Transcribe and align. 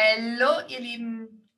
Hallo, 0.00 0.64
ihr 0.68 0.78
Lieben, 0.78 1.50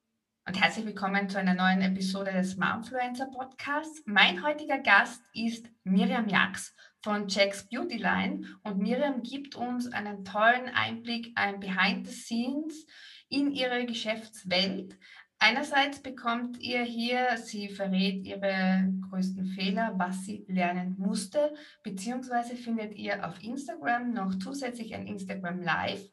und 0.48 0.58
herzlich 0.58 0.86
willkommen 0.86 1.28
zu 1.28 1.38
einer 1.38 1.52
neuen 1.52 1.82
Episode 1.82 2.32
des 2.32 2.56
Momfluencer 2.56 3.26
Podcasts. 3.26 4.02
Mein 4.06 4.42
heutiger 4.42 4.78
Gast 4.78 5.22
ist 5.34 5.68
Miriam 5.84 6.26
Jax 6.26 6.74
von 7.02 7.28
Jack's 7.28 7.68
Beauty 7.68 7.98
Line 7.98 8.46
und 8.62 8.78
Miriam 8.78 9.22
gibt 9.22 9.56
uns 9.56 9.92
einen 9.92 10.24
tollen 10.24 10.70
Einblick, 10.74 11.32
ein 11.34 11.60
Behind 11.60 12.08
the 12.08 12.14
Scenes 12.14 12.86
in 13.28 13.50
ihre 13.50 13.84
Geschäftswelt. 13.84 14.96
Einerseits 15.38 16.00
bekommt 16.00 16.58
ihr 16.60 16.82
hier, 16.82 17.36
sie 17.36 17.68
verrät 17.68 18.24
ihre 18.24 18.90
größten 19.10 19.48
Fehler, 19.48 19.92
was 19.98 20.24
sie 20.24 20.46
lernen 20.48 20.96
musste, 20.96 21.52
beziehungsweise 21.82 22.56
findet 22.56 22.94
ihr 22.94 23.28
auf 23.28 23.42
Instagram 23.42 24.14
noch 24.14 24.34
zusätzlich 24.38 24.94
ein 24.94 25.06
Instagram 25.06 25.60
Live, 25.60 26.10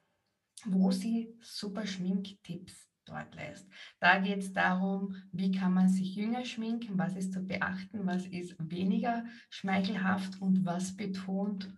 wo 0.65 0.91
sie 0.91 1.35
super 1.41 1.85
Schminktipps 1.85 2.87
dort 3.05 3.35
lässt. 3.35 3.67
Da 3.99 4.19
geht 4.19 4.39
es 4.39 4.53
darum, 4.53 5.15
wie 5.31 5.51
kann 5.51 5.73
man 5.73 5.89
sich 5.89 6.15
jünger 6.15 6.45
schminken, 6.45 6.97
was 6.97 7.15
ist 7.15 7.33
zu 7.33 7.41
beachten, 7.41 8.05
was 8.05 8.25
ist 8.27 8.55
weniger 8.59 9.25
schmeichelhaft 9.49 10.41
und 10.41 10.65
was 10.65 10.95
betont 10.95 11.73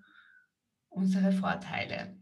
unsere 0.89 1.31
Vorteile. 1.31 2.17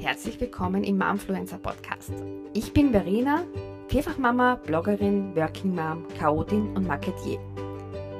Herzlich 0.00 0.40
willkommen 0.40 0.84
im 0.84 0.98
Momfluencer 0.98 1.58
Podcast. 1.58 2.12
Ich 2.54 2.72
bin 2.72 2.92
Verena, 2.92 3.44
Vierfachmama, 3.88 4.54
Bloggerin, 4.54 5.34
Working 5.34 5.74
Mom, 5.74 6.06
Chaotin 6.16 6.76
und 6.76 6.86
Marketier. 6.86 7.40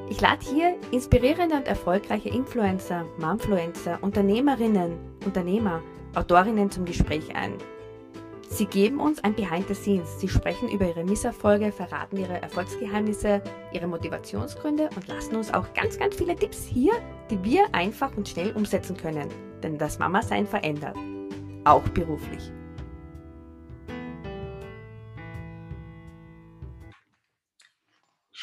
Ich 0.09 0.21
lade 0.21 0.47
hier 0.47 0.77
inspirierende 0.93 1.57
und 1.57 1.67
erfolgreiche 1.67 2.29
Influencer, 2.29 3.05
Momfluencer, 3.19 3.99
Unternehmerinnen, 4.03 4.97
Unternehmer, 5.25 5.83
Autorinnen 6.15 6.71
zum 6.71 6.85
Gespräch 6.85 7.35
ein. 7.35 7.55
Sie 8.49 8.67
geben 8.67 9.01
uns 9.01 9.23
ein 9.25 9.35
Behind 9.35 9.67
the 9.67 9.75
Scenes. 9.75 10.21
Sie 10.21 10.29
sprechen 10.29 10.69
über 10.69 10.87
ihre 10.87 11.05
Misserfolge, 11.05 11.73
verraten 11.73 12.17
ihre 12.17 12.41
Erfolgsgeheimnisse, 12.41 13.43
ihre 13.73 13.89
Motivationsgründe 13.89 14.89
und 14.95 15.09
lassen 15.09 15.35
uns 15.35 15.53
auch 15.53 15.75
ganz, 15.75 15.99
ganz 15.99 16.15
viele 16.15 16.37
Tipps 16.37 16.65
hier, 16.65 16.93
die 17.29 17.43
wir 17.43 17.67
einfach 17.73 18.17
und 18.17 18.29
schnell 18.29 18.53
umsetzen 18.53 18.97
können. 18.97 19.29
Denn 19.63 19.77
das 19.77 19.99
Mama-Sein 19.99 20.47
verändert. 20.47 20.97
Auch 21.65 21.87
beruflich. 21.89 22.53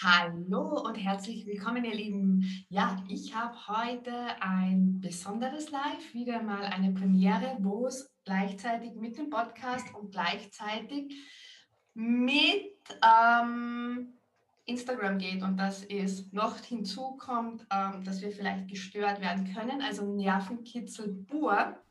Hallo 0.04 0.82
und 0.82 0.96
herzlich 0.96 1.46
willkommen, 1.46 1.86
ihr 1.86 1.96
Lieben. 1.96 2.44
Ja, 2.68 3.02
ich 3.08 3.34
habe 3.34 3.56
heute 3.70 4.12
ein 4.42 5.00
besonderes 5.00 5.72
Live, 5.72 6.14
wieder 6.14 6.44
mal 6.44 6.66
eine 6.66 6.92
Premiere, 6.92 7.56
wo 7.62 7.88
es 7.88 8.14
gleichzeitig 8.26 8.96
mit 8.96 9.18
dem 9.18 9.30
Podcast 9.30 9.86
und 9.96 10.12
gleichzeitig 10.12 11.16
mit 11.94 12.74
ähm, 13.02 14.20
Instagram 14.66 15.20
geht 15.20 15.42
und 15.42 15.56
dass 15.56 15.86
es 15.86 16.30
noch 16.34 16.58
hinzukommt, 16.58 17.66
ähm, 17.72 18.04
dass 18.04 18.22
wir 18.22 18.31
vielleicht 18.31 18.68
gestört 18.68 19.22
werden 19.22 19.54
können. 19.54 19.81
Also 19.81 20.14
Nervenkitzel 20.14 21.14
pur. 21.30 21.81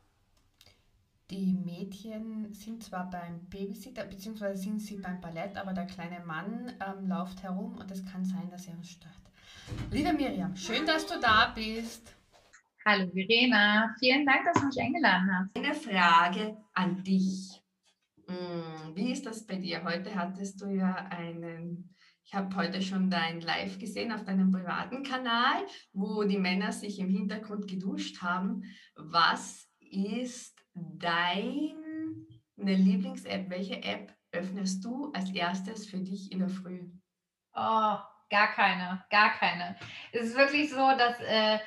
Die 1.29 1.53
Mädchen 1.53 2.51
sind 2.53 2.83
zwar 2.83 3.09
beim 3.09 3.47
Babysitter, 3.47 4.03
beziehungsweise 4.03 4.61
sind 4.61 4.79
sie 4.79 4.97
beim 4.97 5.21
Ballett, 5.21 5.55
aber 5.55 5.73
der 5.73 5.85
kleine 5.85 6.19
Mann 6.25 6.73
ähm, 6.85 7.07
läuft 7.07 7.41
herum 7.43 7.77
und 7.77 7.89
es 7.89 8.05
kann 8.05 8.25
sein, 8.25 8.49
dass 8.51 8.67
er 8.67 8.75
uns 8.75 8.89
stört. 8.89 9.13
Liebe 9.89 10.11
Miriam, 10.11 10.53
schön, 10.55 10.85
dass 10.85 11.05
du 11.05 11.19
da 11.21 11.53
bist. 11.55 12.13
Hallo 12.85 13.09
Verena, 13.09 13.95
vielen 13.99 14.25
Dank, 14.25 14.43
dass 14.43 14.61
du 14.61 14.67
mich 14.67 14.81
eingeladen 14.81 15.29
hast. 15.33 15.57
Eine 15.57 15.73
Frage 15.73 16.57
an 16.73 17.01
dich. 17.01 17.61
Hm, 18.27 18.93
wie 18.93 19.13
ist 19.13 19.25
das 19.25 19.47
bei 19.47 19.55
dir? 19.55 19.81
Heute 19.85 20.13
hattest 20.13 20.59
du 20.61 20.67
ja 20.67 20.93
einen, 21.09 21.95
ich 22.25 22.33
habe 22.33 22.53
heute 22.57 22.81
schon 22.81 23.09
dein 23.09 23.39
Live 23.39 23.79
gesehen 23.79 24.11
auf 24.11 24.25
deinem 24.25 24.51
privaten 24.51 25.03
Kanal, 25.03 25.65
wo 25.93 26.25
die 26.25 26.37
Männer 26.37 26.73
sich 26.73 26.99
im 26.99 27.09
Hintergrund 27.09 27.69
geduscht 27.69 28.21
haben. 28.21 28.63
Was 28.97 29.69
ist 29.79 30.52
deine 30.73 31.73
Lieblings-App, 32.57 33.49
welche 33.49 33.81
App 33.83 34.13
öffnest 34.31 34.83
du 34.83 35.11
als 35.13 35.31
erstes 35.31 35.87
für 35.87 35.97
dich 35.97 36.31
in 36.31 36.39
der 36.39 36.49
Früh? 36.49 36.89
Oh, 37.53 37.97
gar 38.29 38.47
keine, 38.55 39.03
gar 39.09 39.33
keine. 39.33 39.75
Es 40.11 40.29
ist 40.29 40.37
wirklich 40.37 40.69
so, 40.71 40.75
dass, 40.75 41.19
äh, 41.21 41.59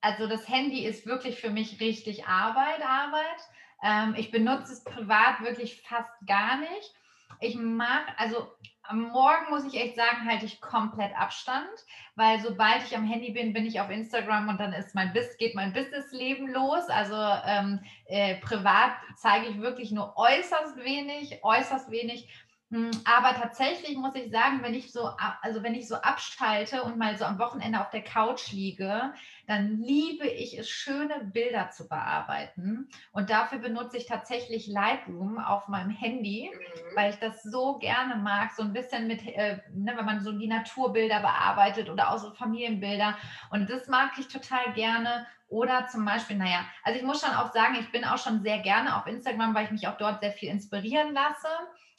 also 0.00 0.28
das 0.28 0.48
Handy 0.48 0.84
ist 0.84 1.06
wirklich 1.06 1.40
für 1.40 1.50
mich 1.50 1.80
richtig 1.80 2.26
Arbeit, 2.26 2.82
Arbeit. 2.84 3.40
Ähm, 3.82 4.14
ich 4.16 4.30
benutze 4.30 4.72
es 4.72 4.84
privat 4.84 5.40
wirklich 5.40 5.82
fast 5.82 6.10
gar 6.26 6.58
nicht. 6.58 6.94
Ich 7.40 7.56
mag, 7.56 8.06
also 8.18 8.46
am 8.88 9.00
Morgen 9.10 9.50
muss 9.50 9.64
ich 9.64 9.80
echt 9.80 9.96
sagen, 9.96 10.28
halte 10.28 10.46
ich 10.46 10.60
komplett 10.60 11.16
Abstand, 11.16 11.68
weil 12.14 12.40
sobald 12.40 12.82
ich 12.84 12.96
am 12.96 13.06
Handy 13.06 13.32
bin, 13.32 13.52
bin 13.52 13.66
ich 13.66 13.80
auf 13.80 13.90
Instagram 13.90 14.48
und 14.48 14.58
dann 14.58 14.72
ist 14.72 14.94
mein 14.94 15.12
Bis 15.12 15.36
geht 15.38 15.54
mein 15.54 15.72
Businessleben 15.72 16.52
los. 16.52 16.88
Also 16.88 17.16
ähm, 17.46 17.80
äh, 18.06 18.36
privat 18.36 18.92
zeige 19.16 19.46
ich 19.46 19.60
wirklich 19.60 19.92
nur 19.92 20.16
äußerst 20.16 20.76
wenig, 20.78 21.42
äußerst 21.42 21.90
wenig. 21.90 22.28
Hm, 22.72 22.90
aber 23.04 23.32
tatsächlich 23.34 23.96
muss 23.96 24.16
ich 24.16 24.32
sagen, 24.32 24.60
wenn 24.62 24.74
ich 24.74 24.92
so, 24.92 25.08
also 25.40 25.62
wenn 25.62 25.74
ich 25.76 25.86
so 25.86 25.94
abschalte 25.96 26.82
und 26.82 26.98
mal 26.98 27.16
so 27.16 27.24
am 27.24 27.38
Wochenende 27.38 27.80
auf 27.80 27.90
der 27.90 28.02
Couch 28.02 28.50
liege, 28.50 29.12
dann 29.46 29.78
liebe 29.78 30.26
ich 30.26 30.58
es, 30.58 30.68
schöne 30.68 31.30
Bilder 31.32 31.70
zu 31.70 31.88
bearbeiten. 31.88 32.88
Und 33.12 33.30
dafür 33.30 33.58
benutze 33.58 33.98
ich 33.98 34.06
tatsächlich 34.06 34.66
Lightroom 34.66 35.38
auf 35.38 35.68
meinem 35.68 35.90
Handy, 35.90 36.50
mhm. 36.52 36.96
weil 36.96 37.10
ich 37.10 37.16
das 37.20 37.40
so 37.44 37.78
gerne 37.78 38.16
mag, 38.16 38.50
so 38.50 38.64
ein 38.64 38.72
bisschen 38.72 39.06
mit, 39.06 39.24
äh, 39.24 39.60
ne, 39.72 39.92
wenn 39.96 40.04
man 40.04 40.20
so 40.20 40.32
die 40.32 40.48
Naturbilder 40.48 41.20
bearbeitet 41.20 41.88
oder 41.88 42.10
auch 42.10 42.18
so 42.18 42.34
Familienbilder. 42.34 43.16
Und 43.50 43.70
das 43.70 43.86
mag 43.86 44.10
ich 44.18 44.26
total 44.26 44.72
gerne. 44.74 45.24
Oder 45.48 45.86
zum 45.86 46.04
Beispiel, 46.04 46.36
naja, 46.36 46.66
also 46.82 46.98
ich 46.98 47.04
muss 47.04 47.20
schon 47.20 47.34
auch 47.34 47.52
sagen, 47.52 47.76
ich 47.78 47.92
bin 47.92 48.04
auch 48.04 48.18
schon 48.18 48.42
sehr 48.42 48.58
gerne 48.58 48.96
auf 48.96 49.06
Instagram, 49.06 49.54
weil 49.54 49.66
ich 49.66 49.70
mich 49.70 49.86
auch 49.86 49.96
dort 49.96 50.20
sehr 50.20 50.32
viel 50.32 50.48
inspirieren 50.48 51.12
lasse. 51.12 51.48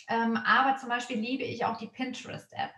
Ähm, 0.10 0.38
aber 0.46 0.78
zum 0.78 0.90
Beispiel 0.90 1.18
liebe 1.18 1.44
ich 1.44 1.66
auch 1.66 1.78
die 1.78 1.88
Pinterest-App, 1.88 2.72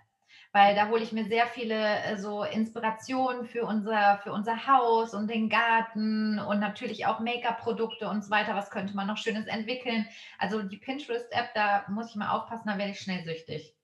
weil 0.51 0.75
da 0.75 0.87
hole 0.89 1.03
ich 1.03 1.11
mir 1.11 1.25
sehr 1.25 1.47
viele 1.47 1.75
äh, 2.03 2.17
so 2.17 2.43
Inspirationen 2.43 3.45
für 3.45 3.65
unser, 3.65 4.19
für 4.23 4.31
unser 4.31 4.67
Haus 4.67 5.13
und 5.13 5.27
den 5.27 5.49
Garten 5.49 6.39
und 6.39 6.59
natürlich 6.59 7.05
auch 7.05 7.19
Make-up-Produkte 7.19 8.07
und 8.07 8.23
so 8.23 8.31
weiter. 8.31 8.55
Was 8.55 8.69
könnte 8.71 8.95
man 8.95 9.07
noch 9.07 9.17
Schönes 9.17 9.47
entwickeln? 9.47 10.07
Also 10.37 10.61
die 10.63 10.77
Pinterest-App, 10.77 11.53
da 11.55 11.85
muss 11.89 12.09
ich 12.09 12.15
mal 12.15 12.31
aufpassen, 12.31 12.67
da 12.67 12.77
werde 12.77 12.91
ich 12.91 12.99
schnell 12.99 13.23
süchtig. 13.23 13.75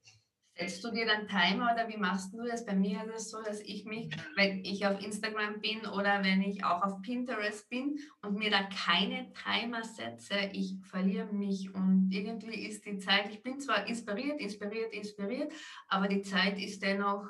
Setzt 0.57 0.83
du 0.85 0.91
dir 0.91 1.05
dann 1.05 1.27
Timer 1.27 1.73
oder 1.73 1.89
wie 1.89 1.97
machst 1.97 2.33
du 2.33 2.41
das? 2.43 2.65
Bei 2.65 2.73
mir 2.73 3.03
ist 3.03 3.23
es 3.23 3.29
so, 3.29 3.41
dass 3.41 3.59
ich 3.59 3.83
mich, 3.83 4.15
wenn 4.37 4.63
ich 4.63 4.85
auf 4.87 5.03
Instagram 5.03 5.59
bin 5.59 5.85
oder 5.85 6.23
wenn 6.23 6.41
ich 6.41 6.63
auch 6.63 6.81
auf 6.81 7.01
Pinterest 7.01 7.69
bin 7.69 7.99
und 8.21 8.37
mir 8.37 8.49
da 8.49 8.63
keine 8.63 9.33
Timer 9.33 9.83
setze, 9.83 10.35
ich 10.53 10.77
verliere 10.83 11.33
mich 11.33 11.73
und 11.75 12.09
irgendwie 12.09 12.67
ist 12.67 12.85
die 12.85 12.97
Zeit, 12.99 13.29
ich 13.29 13.43
bin 13.43 13.59
zwar 13.59 13.85
inspiriert, 13.85 14.39
inspiriert, 14.39 14.93
inspiriert, 14.93 15.51
aber 15.89 16.07
die 16.07 16.21
Zeit 16.21 16.57
ist 16.57 16.81
dennoch 16.81 17.27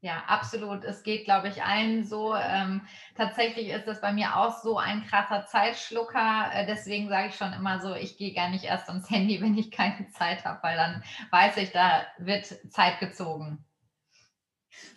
ja, 0.00 0.22
absolut. 0.28 0.84
Es 0.84 1.02
geht, 1.02 1.24
glaube 1.24 1.48
ich, 1.48 1.64
allen 1.64 2.04
so. 2.04 2.34
Ähm, 2.34 2.82
tatsächlich 3.16 3.68
ist 3.68 3.86
das 3.86 4.00
bei 4.00 4.12
mir 4.12 4.36
auch 4.36 4.62
so 4.62 4.78
ein 4.78 5.04
krasser 5.04 5.46
Zeitschlucker. 5.46 6.50
Äh, 6.52 6.66
deswegen 6.66 7.08
sage 7.08 7.28
ich 7.28 7.34
schon 7.34 7.52
immer 7.52 7.80
so, 7.80 7.94
ich 7.94 8.16
gehe 8.16 8.32
gar 8.32 8.48
nicht 8.48 8.64
erst 8.64 8.88
ans 8.88 9.10
Handy, 9.10 9.40
wenn 9.40 9.58
ich 9.58 9.72
keine 9.72 10.08
Zeit 10.10 10.44
habe, 10.44 10.62
weil 10.62 10.76
dann 10.76 11.02
weiß 11.30 11.56
ich, 11.56 11.72
da 11.72 12.06
wird 12.18 12.46
Zeit 12.70 13.00
gezogen. 13.00 13.64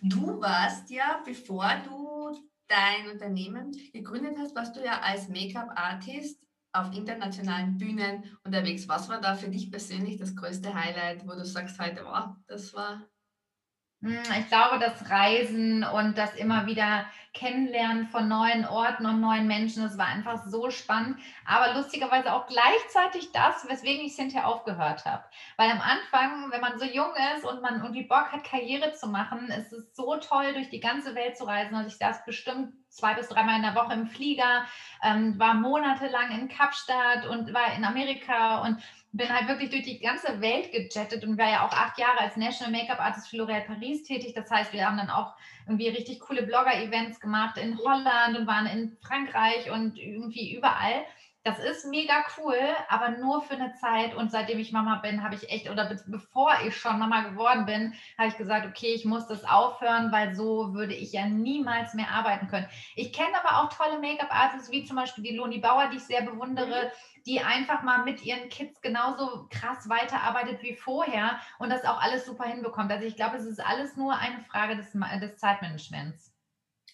Du 0.04 0.40
warst 0.40 0.92
ja, 0.92 1.22
bevor 1.26 1.82
du 1.86 2.38
dein 2.68 3.10
Unternehmen 3.10 3.72
gegründet 3.94 4.36
hast, 4.40 4.56
warst 4.56 4.76
du 4.76 4.84
ja 4.84 5.00
als 5.02 5.28
Make-up-Artist 5.30 6.40
auf 6.74 6.96
internationalen 6.96 7.78
Bühnen 7.78 8.38
unterwegs. 8.44 8.88
Was 8.88 9.10
war 9.10 9.20
da 9.20 9.34
für 9.34 9.50
dich 9.50 9.72
persönlich 9.72 10.18
das 10.18 10.36
größte 10.36 10.74
Highlight, 10.74 11.28
wo 11.28 11.32
du 11.32 11.44
sagst 11.44 11.80
heute, 11.80 12.06
wow, 12.06 12.36
das 12.48 12.74
war 12.74 13.02
ich 14.04 14.48
glaube, 14.48 14.80
das 14.80 15.10
Reisen 15.10 15.84
und 15.84 16.18
das 16.18 16.36
immer 16.36 16.66
wieder 16.66 17.06
Kennenlernen 17.34 18.08
von 18.08 18.28
neuen 18.28 18.66
Orten 18.66 19.06
und 19.06 19.22
neuen 19.22 19.48
Menschen, 19.48 19.84
das 19.84 19.98
war 19.98 20.08
einfach 20.08 20.46
so 20.46 20.70
spannend. 20.70 21.18
Aber 21.46 21.74
lustigerweise 21.74 22.34
auch 22.34 22.46
gleichzeitig 22.48 23.32
das, 23.32 23.68
weswegen 23.70 24.06
ich 24.06 24.16
hinterher 24.16 24.48
aufgehört 24.48 25.06
habe. 25.06 25.24
Weil 25.56 25.72
am 25.72 25.82
Anfang, 25.82 26.52
wenn 26.52 26.62
man 26.62 26.78
so 26.78 26.86
jung 26.86 27.12
ist 27.36 27.46
und 27.46 27.62
man 27.62 27.82
irgendwie 27.82 28.04
Bock 28.04 28.32
hat, 28.32 28.44
Karriere 28.44 28.92
zu 28.94 29.08
machen, 29.08 29.48
ist 29.48 29.72
es 29.72 29.96
so 29.96 30.18
toll, 30.18 30.54
durch 30.54 30.70
die 30.70 30.82
ganze 30.82 31.16
Welt 31.16 31.38
zu 31.38 31.46
reisen. 31.46 31.76
Also 31.76 31.88
ich 31.88 31.98
saß 31.98 32.26
bestimmt 32.26 32.74
zwei 32.90 33.14
bis 33.14 33.30
dreimal 33.30 33.56
in 33.56 33.64
der 33.64 33.76
Woche 33.76 33.94
im 33.94 34.08
Flieger, 34.08 34.66
ähm, 35.02 35.40
war 35.40 35.54
monatelang 35.54 36.32
in 36.32 36.50
Kapstadt 36.50 37.26
und 37.26 37.54
war 37.54 37.74
in 37.76 37.86
Amerika 37.86 38.62
und 38.62 38.82
bin 39.14 39.30
halt 39.30 39.48
wirklich 39.48 39.70
durch 39.70 39.84
die 39.84 40.00
ganze 40.00 40.40
Welt 40.42 40.72
gejettet 40.72 41.24
und 41.26 41.38
war 41.38 41.50
ja 41.50 41.66
auch 41.66 41.74
acht 41.74 41.98
Jahre 41.98 42.20
als 42.20 42.38
National 42.38 42.72
Make-up 42.72 43.00
Artist 43.00 43.30
für 43.30 43.38
L'Oréal 43.38 43.66
Paris 43.66 44.04
tätig. 44.04 44.34
Das 44.34 44.50
heißt, 44.50 44.72
wir 44.72 44.86
haben 44.86 44.98
dann 44.98 45.10
auch 45.10 45.34
irgendwie 45.72 45.90
richtig 45.90 46.20
coole 46.20 46.44
Blogger-Events 46.44 47.20
gemacht 47.20 47.58
in 47.58 47.78
Holland 47.78 48.38
und 48.38 48.48
waren 48.48 48.66
in 48.68 48.98
Frankreich 49.02 49.72
und 49.72 49.98
irgendwie 49.98 50.54
überall 50.56 51.06
das 51.44 51.58
ist 51.58 51.88
mega 51.88 52.24
cool, 52.38 52.58
aber 52.88 53.10
nur 53.10 53.42
für 53.42 53.56
eine 53.56 53.74
Zeit. 53.74 54.14
Und 54.14 54.32
seitdem 54.32 54.60
ich 54.60 54.72
Mama 54.72 54.98
bin, 54.98 55.24
habe 55.24 55.34
ich 55.34 55.50
echt, 55.50 55.70
oder 55.70 55.86
be 55.86 56.00
bevor 56.06 56.52
ich 56.66 56.78
schon 56.78 57.00
Mama 57.00 57.22
geworden 57.22 57.66
bin, 57.66 57.94
habe 58.18 58.28
ich 58.28 58.38
gesagt, 58.38 58.68
okay, 58.68 58.94
ich 58.94 59.06
muss 59.06 59.28
das 59.28 59.44
aufhören, 59.44 60.12
weil 60.12 60.36
so 60.36 60.76
würde 60.76 60.94
ich 60.94 61.14
ja 61.14 61.26
niemals 61.26 61.96
mehr 61.96 62.12
arbeiten 62.12 62.48
können. 62.48 62.68
Ich 62.96 63.12
kenne 63.12 63.34
aber 63.44 63.58
auch 63.58 63.74
tolle 63.74 64.00
Make-up-Artists, 64.00 64.72
wie 64.72 64.86
zum 64.86 64.98
Beispiel 64.98 65.24
die 65.24 65.36
Loni 65.36 65.58
Bauer, 65.58 65.88
die 65.88 65.98
ich 65.98 66.04
sehr 66.04 66.22
bewundere, 66.22 66.86
mhm. 66.86 67.24
die 67.26 67.42
einfach 67.42 67.82
mal 67.82 68.04
mit 68.04 68.24
ihren 68.24 68.50
Kids 68.50 68.80
genauso 68.82 69.48
krass 69.50 69.90
weiterarbeitet 69.90 70.62
wie 70.62 70.76
vorher 70.76 71.40
und 71.58 71.72
das 71.72 71.86
auch 71.86 72.00
alles 72.00 72.26
super 72.26 72.44
hinbekommt. 72.44 72.92
Also 72.92 73.06
ich 73.06 73.16
glaube, 73.16 73.38
es 73.38 73.46
ist 73.46 73.66
alles 73.66 73.98
nur 73.98 74.16
eine 74.16 74.42
Frage 74.44 74.76
des, 74.76 74.92
des 74.92 75.38
Zeitmanagements. 75.38 76.31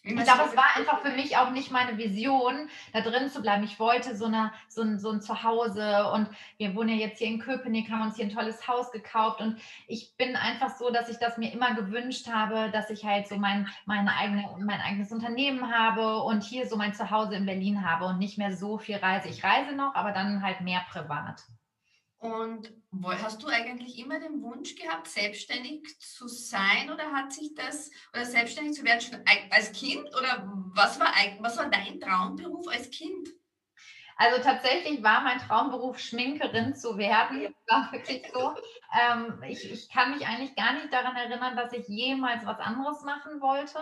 Ich 0.07 0.23
glaube, 0.23 0.43
es 0.47 0.55
war 0.55 0.75
einfach 0.75 1.01
für 1.01 1.11
mich 1.11 1.37
auch 1.37 1.51
nicht 1.51 1.71
meine 1.71 1.97
Vision, 1.97 2.69
da 2.93 3.01
drin 3.01 3.29
zu 3.29 3.41
bleiben. 3.41 3.63
Ich 3.63 3.79
wollte 3.79 4.15
so, 4.15 4.25
eine, 4.25 4.53
so, 4.69 4.81
ein, 4.81 4.99
so 4.99 5.11
ein 5.11 5.21
Zuhause 5.21 6.11
und 6.13 6.29
wir 6.57 6.75
wohnen 6.75 6.89
ja 6.89 6.95
jetzt 6.95 7.19
hier 7.19 7.27
in 7.27 7.39
Köpenick, 7.39 7.89
haben 7.91 8.03
uns 8.03 8.15
hier 8.15 8.25
ein 8.25 8.33
tolles 8.33 8.67
Haus 8.67 8.91
gekauft 8.91 9.41
und 9.41 9.59
ich 9.87 10.15
bin 10.17 10.35
einfach 10.35 10.77
so, 10.77 10.89
dass 10.89 11.09
ich 11.09 11.17
das 11.17 11.37
mir 11.37 11.51
immer 11.51 11.75
gewünscht 11.75 12.27
habe, 12.27 12.69
dass 12.71 12.89
ich 12.89 13.03
halt 13.03 13.27
so 13.27 13.37
mein, 13.37 13.67
meine 13.85 14.15
eigene, 14.15 14.45
mein 14.59 14.81
eigenes 14.81 15.11
Unternehmen 15.11 15.71
habe 15.71 16.23
und 16.23 16.43
hier 16.43 16.67
so 16.67 16.77
mein 16.77 16.93
Zuhause 16.93 17.35
in 17.35 17.45
Berlin 17.45 17.85
habe 17.87 18.05
und 18.05 18.17
nicht 18.17 18.37
mehr 18.37 18.55
so 18.55 18.77
viel 18.77 18.97
reise. 18.97 19.27
Ich 19.27 19.43
reise 19.43 19.75
noch, 19.75 19.95
aber 19.95 20.11
dann 20.11 20.41
halt 20.41 20.61
mehr 20.61 20.81
privat. 20.89 21.43
Und 22.19 22.73
hast 23.03 23.43
du 23.43 23.47
eigentlich 23.47 23.99
immer 23.99 24.19
den 24.19 24.41
Wunsch 24.41 24.75
gehabt, 24.75 25.07
selbstständig 25.07 25.99
zu 25.99 26.27
sein 26.27 26.89
oder 26.91 27.11
hat 27.11 27.31
sich 27.31 27.53
das, 27.53 27.91
oder 28.11 28.25
selbstständig 28.25 28.73
zu 28.73 28.83
werden 28.83 29.01
schon 29.01 29.23
als 29.51 29.71
Kind 29.71 30.07
oder 30.15 30.51
was 30.73 30.99
war, 30.99 31.13
was 31.39 31.57
war 31.57 31.69
dein 31.69 31.99
Traumberuf 31.99 32.67
als 32.67 32.89
Kind? 32.89 33.29
Also 34.17 34.41
tatsächlich 34.41 35.03
war 35.03 35.21
mein 35.21 35.37
Traumberuf, 35.37 35.99
Schminkerin 35.99 36.75
zu 36.75 36.97
werden. 36.97 37.43
Das 37.43 37.77
war 37.77 37.91
wirklich 37.91 38.23
so. 38.33 38.55
Ähm, 38.99 39.43
ich, 39.47 39.71
ich, 39.71 39.89
kann 39.89 40.11
mich 40.11 40.25
eigentlich 40.25 40.55
gar 40.55 40.73
nicht 40.73 40.91
daran 40.91 41.15
erinnern, 41.15 41.55
dass 41.55 41.71
ich 41.73 41.87
jemals 41.87 42.45
was 42.45 42.59
anderes 42.59 43.03
machen 43.03 43.41
wollte. 43.41 43.79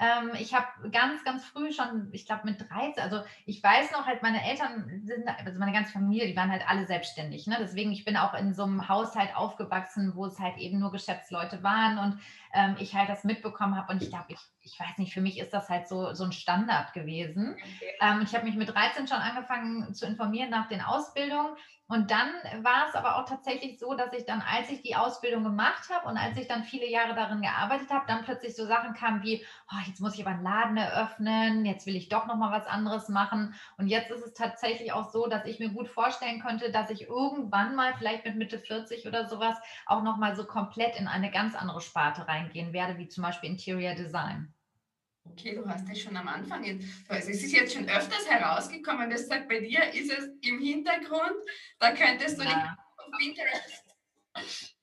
Ähm, 0.00 0.32
ich 0.40 0.54
habe 0.54 0.66
ganz, 0.90 1.22
ganz 1.24 1.44
früh 1.44 1.72
schon, 1.72 2.08
ich 2.12 2.26
glaube 2.26 2.42
mit 2.44 2.60
13, 2.60 3.02
also 3.02 3.22
ich 3.44 3.62
weiß 3.62 3.92
noch, 3.92 4.06
halt 4.06 4.22
meine 4.22 4.44
Eltern 4.44 5.02
sind, 5.04 5.28
also 5.28 5.58
meine 5.60 5.72
ganze 5.72 5.92
Familie, 5.92 6.26
die 6.26 6.36
waren 6.36 6.50
halt 6.50 6.68
alle 6.68 6.86
selbstständig. 6.86 7.46
Ne? 7.46 7.56
Deswegen, 7.60 7.92
ich 7.92 8.04
bin 8.04 8.16
auch 8.16 8.34
in 8.34 8.54
so 8.54 8.64
einem 8.64 8.88
Haushalt 8.88 9.36
aufgewachsen, 9.36 10.12
wo 10.16 10.26
es 10.26 10.40
halt 10.40 10.56
eben 10.56 10.80
nur 10.80 10.90
Geschäftsleute 10.90 11.62
waren 11.62 11.98
und 11.98 12.20
ähm, 12.54 12.76
ich 12.80 12.94
halt 12.94 13.08
das 13.08 13.22
mitbekommen 13.22 13.76
habe. 13.76 13.92
Und 13.92 14.02
ich 14.02 14.08
glaube, 14.08 14.26
ich, 14.28 14.38
ich 14.66 14.78
weiß 14.78 14.98
nicht, 14.98 15.14
für 15.14 15.20
mich 15.20 15.38
ist 15.38 15.52
das 15.52 15.68
halt 15.68 15.88
so, 15.88 16.12
so 16.12 16.24
ein 16.24 16.32
Standard 16.32 16.92
gewesen. 16.92 17.54
Okay. 17.54 17.92
Ähm, 18.00 18.20
ich 18.22 18.34
habe 18.34 18.44
mich 18.44 18.56
mit 18.56 18.68
13 18.68 19.06
schon 19.06 19.18
angefangen 19.18 19.94
zu 19.94 20.06
informieren 20.06 20.50
nach 20.50 20.68
den 20.68 20.82
Ausbildungen 20.82 21.56
und 21.88 22.10
dann 22.10 22.28
war 22.64 22.88
es 22.88 22.96
aber 22.96 23.16
auch 23.16 23.28
tatsächlich 23.28 23.78
so, 23.78 23.94
dass 23.94 24.12
ich 24.12 24.24
dann, 24.24 24.42
als 24.42 24.70
ich 24.70 24.82
die 24.82 24.96
Ausbildung 24.96 25.44
gemacht 25.44 25.88
habe 25.88 26.08
und 26.08 26.16
als 26.16 26.36
ich 26.36 26.48
dann 26.48 26.64
viele 26.64 26.88
Jahre 26.88 27.14
darin 27.14 27.42
gearbeitet 27.42 27.90
habe, 27.90 28.06
dann 28.08 28.24
plötzlich 28.24 28.56
so 28.56 28.66
Sachen 28.66 28.94
kamen 28.94 29.22
wie, 29.22 29.46
oh, 29.70 29.78
jetzt 29.86 30.00
muss 30.00 30.14
ich 30.14 30.26
aber 30.26 30.34
einen 30.34 30.42
Laden 30.42 30.76
eröffnen, 30.76 31.64
jetzt 31.64 31.86
will 31.86 31.94
ich 31.94 32.08
doch 32.08 32.26
noch 32.26 32.34
mal 32.36 32.50
was 32.50 32.66
anderes 32.66 33.08
machen. 33.08 33.54
Und 33.78 33.86
jetzt 33.86 34.10
ist 34.10 34.22
es 34.26 34.34
tatsächlich 34.34 34.92
auch 34.92 35.10
so, 35.10 35.28
dass 35.28 35.46
ich 35.46 35.60
mir 35.60 35.68
gut 35.68 35.88
vorstellen 35.88 36.40
könnte, 36.40 36.72
dass 36.72 36.90
ich 36.90 37.02
irgendwann 37.02 37.76
mal, 37.76 37.94
vielleicht 37.96 38.24
mit 38.24 38.34
Mitte 38.34 38.58
40 38.58 39.06
oder 39.06 39.28
sowas, 39.28 39.56
auch 39.86 40.02
noch 40.02 40.16
mal 40.16 40.34
so 40.34 40.44
komplett 40.44 40.98
in 40.98 41.06
eine 41.06 41.30
ganz 41.30 41.54
andere 41.54 41.80
Sparte 41.80 42.26
reingehen 42.26 42.72
werde, 42.72 42.98
wie 42.98 43.06
zum 43.06 43.22
Beispiel 43.22 43.50
Interior 43.50 43.94
Design. 43.94 44.55
Okay, 45.32 45.54
du 45.54 45.66
hast 45.68 45.88
das 45.88 46.00
schon 46.00 46.16
am 46.16 46.28
Anfang. 46.28 46.64
Also 47.08 47.30
es 47.30 47.42
ist 47.42 47.52
jetzt 47.52 47.74
schon 47.74 47.88
öfters 47.88 48.28
herausgekommen, 48.28 49.10
dass 49.10 49.26
sagt, 49.26 49.48
bei 49.48 49.60
dir 49.60 49.92
ist 49.92 50.10
es 50.10 50.28
im 50.42 50.60
Hintergrund, 50.60 51.36
da 51.78 51.92
könntest 51.92 52.38
du 52.38 52.42
ja. 52.42 52.48
nicht 52.48 52.66
auf 52.96 53.18
Pinterest 53.18 53.84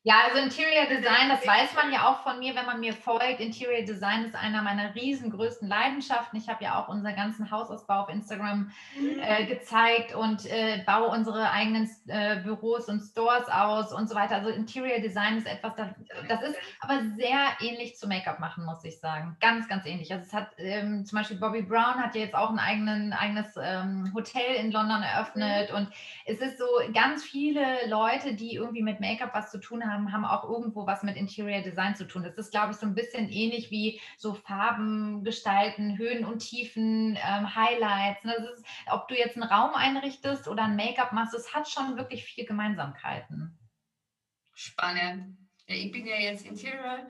ja, 0.05 0.15
also 0.27 0.43
Interior 0.43 0.85
Design, 0.85 1.29
das 1.29 1.47
weiß 1.47 1.75
man 1.75 1.93
ja 1.93 2.09
auch 2.09 2.23
von 2.23 2.37
mir, 2.37 2.53
wenn 2.55 2.65
man 2.65 2.81
mir 2.81 2.91
folgt. 2.91 3.39
Interior 3.39 3.85
Design 3.85 4.25
ist 4.25 4.35
einer 4.35 4.61
meiner 4.61 4.93
riesengrößten 4.93 5.65
Leidenschaften. 5.65 6.37
Ich 6.37 6.49
habe 6.49 6.61
ja 6.61 6.77
auch 6.77 6.89
unseren 6.89 7.15
ganzen 7.15 7.49
Hausausbau 7.49 8.01
auf 8.01 8.09
Instagram 8.09 8.69
mhm. 8.99 9.19
äh, 9.21 9.45
gezeigt 9.45 10.13
und 10.13 10.45
äh, 10.45 10.83
baue 10.85 11.07
unsere 11.07 11.49
eigenen 11.51 11.89
äh, 12.07 12.35
Büros 12.41 12.89
und 12.89 12.99
Stores 12.99 13.47
aus 13.47 13.93
und 13.93 14.09
so 14.09 14.15
weiter. 14.15 14.35
Also 14.35 14.49
Interior 14.49 14.99
Design 14.99 15.37
ist 15.37 15.47
etwas, 15.47 15.73
das, 15.77 15.87
das 16.27 16.41
ist 16.49 16.57
aber 16.81 16.99
sehr 17.15 17.37
ähnlich 17.61 17.95
zu 17.95 18.05
Make-up 18.09 18.41
machen, 18.41 18.65
muss 18.65 18.83
ich 18.83 18.99
sagen. 18.99 19.37
Ganz, 19.39 19.69
ganz 19.69 19.85
ähnlich. 19.85 20.11
Also 20.11 20.25
es 20.25 20.33
hat 20.33 20.49
ähm, 20.57 21.05
zum 21.05 21.19
Beispiel 21.19 21.37
Bobby 21.37 21.61
Brown 21.61 22.03
hat 22.03 22.13
ja 22.15 22.23
jetzt 22.23 22.35
auch 22.35 22.49
ein 22.49 22.59
eigenen, 22.59 23.13
eigenes 23.13 23.55
ähm, 23.55 24.11
Hotel 24.13 24.55
in 24.55 24.69
London 24.73 25.01
eröffnet 25.01 25.69
mhm. 25.71 25.77
und 25.77 25.87
es 26.25 26.41
ist 26.41 26.57
so 26.57 26.65
ganz 26.93 27.23
viele 27.23 27.87
Leute, 27.87 28.33
die 28.33 28.55
irgendwie 28.55 28.83
mit 28.83 28.99
Make-up 28.99 29.33
was 29.33 29.49
zu 29.49 29.61
tun 29.61 29.81
haben 29.81 29.92
haben, 29.93 30.11
haben 30.11 30.25
auch 30.25 30.43
irgendwo 30.43 30.85
was 30.85 31.03
mit 31.03 31.15
Interior 31.15 31.61
Design 31.61 31.95
zu 31.95 32.07
tun. 32.07 32.23
Das 32.23 32.35
ist, 32.35 32.51
glaube 32.51 32.71
ich, 32.71 32.77
so 32.77 32.85
ein 32.85 32.95
bisschen 32.95 33.29
ähnlich 33.29 33.71
wie 33.71 34.01
so 34.17 34.33
Farben 34.33 35.23
gestalten, 35.23 35.97
Höhen 35.97 36.25
und 36.25 36.39
Tiefen, 36.39 37.17
ähm, 37.23 37.55
Highlights. 37.55 38.23
Ne? 38.23 38.33
Ist, 38.33 38.65
ob 38.89 39.07
du 39.07 39.15
jetzt 39.15 39.37
einen 39.37 39.49
Raum 39.49 39.73
einrichtest 39.73 40.47
oder 40.47 40.63
ein 40.63 40.75
Make-up 40.75 41.13
machst, 41.13 41.33
es 41.33 41.53
hat 41.53 41.69
schon 41.69 41.97
wirklich 41.97 42.25
viele 42.25 42.47
Gemeinsamkeiten. 42.47 43.57
Spannend. 44.53 45.37
Ich 45.65 45.91
bin 45.91 46.05
ja 46.05 46.17
jetzt 46.17 46.45
Interior 46.45 47.07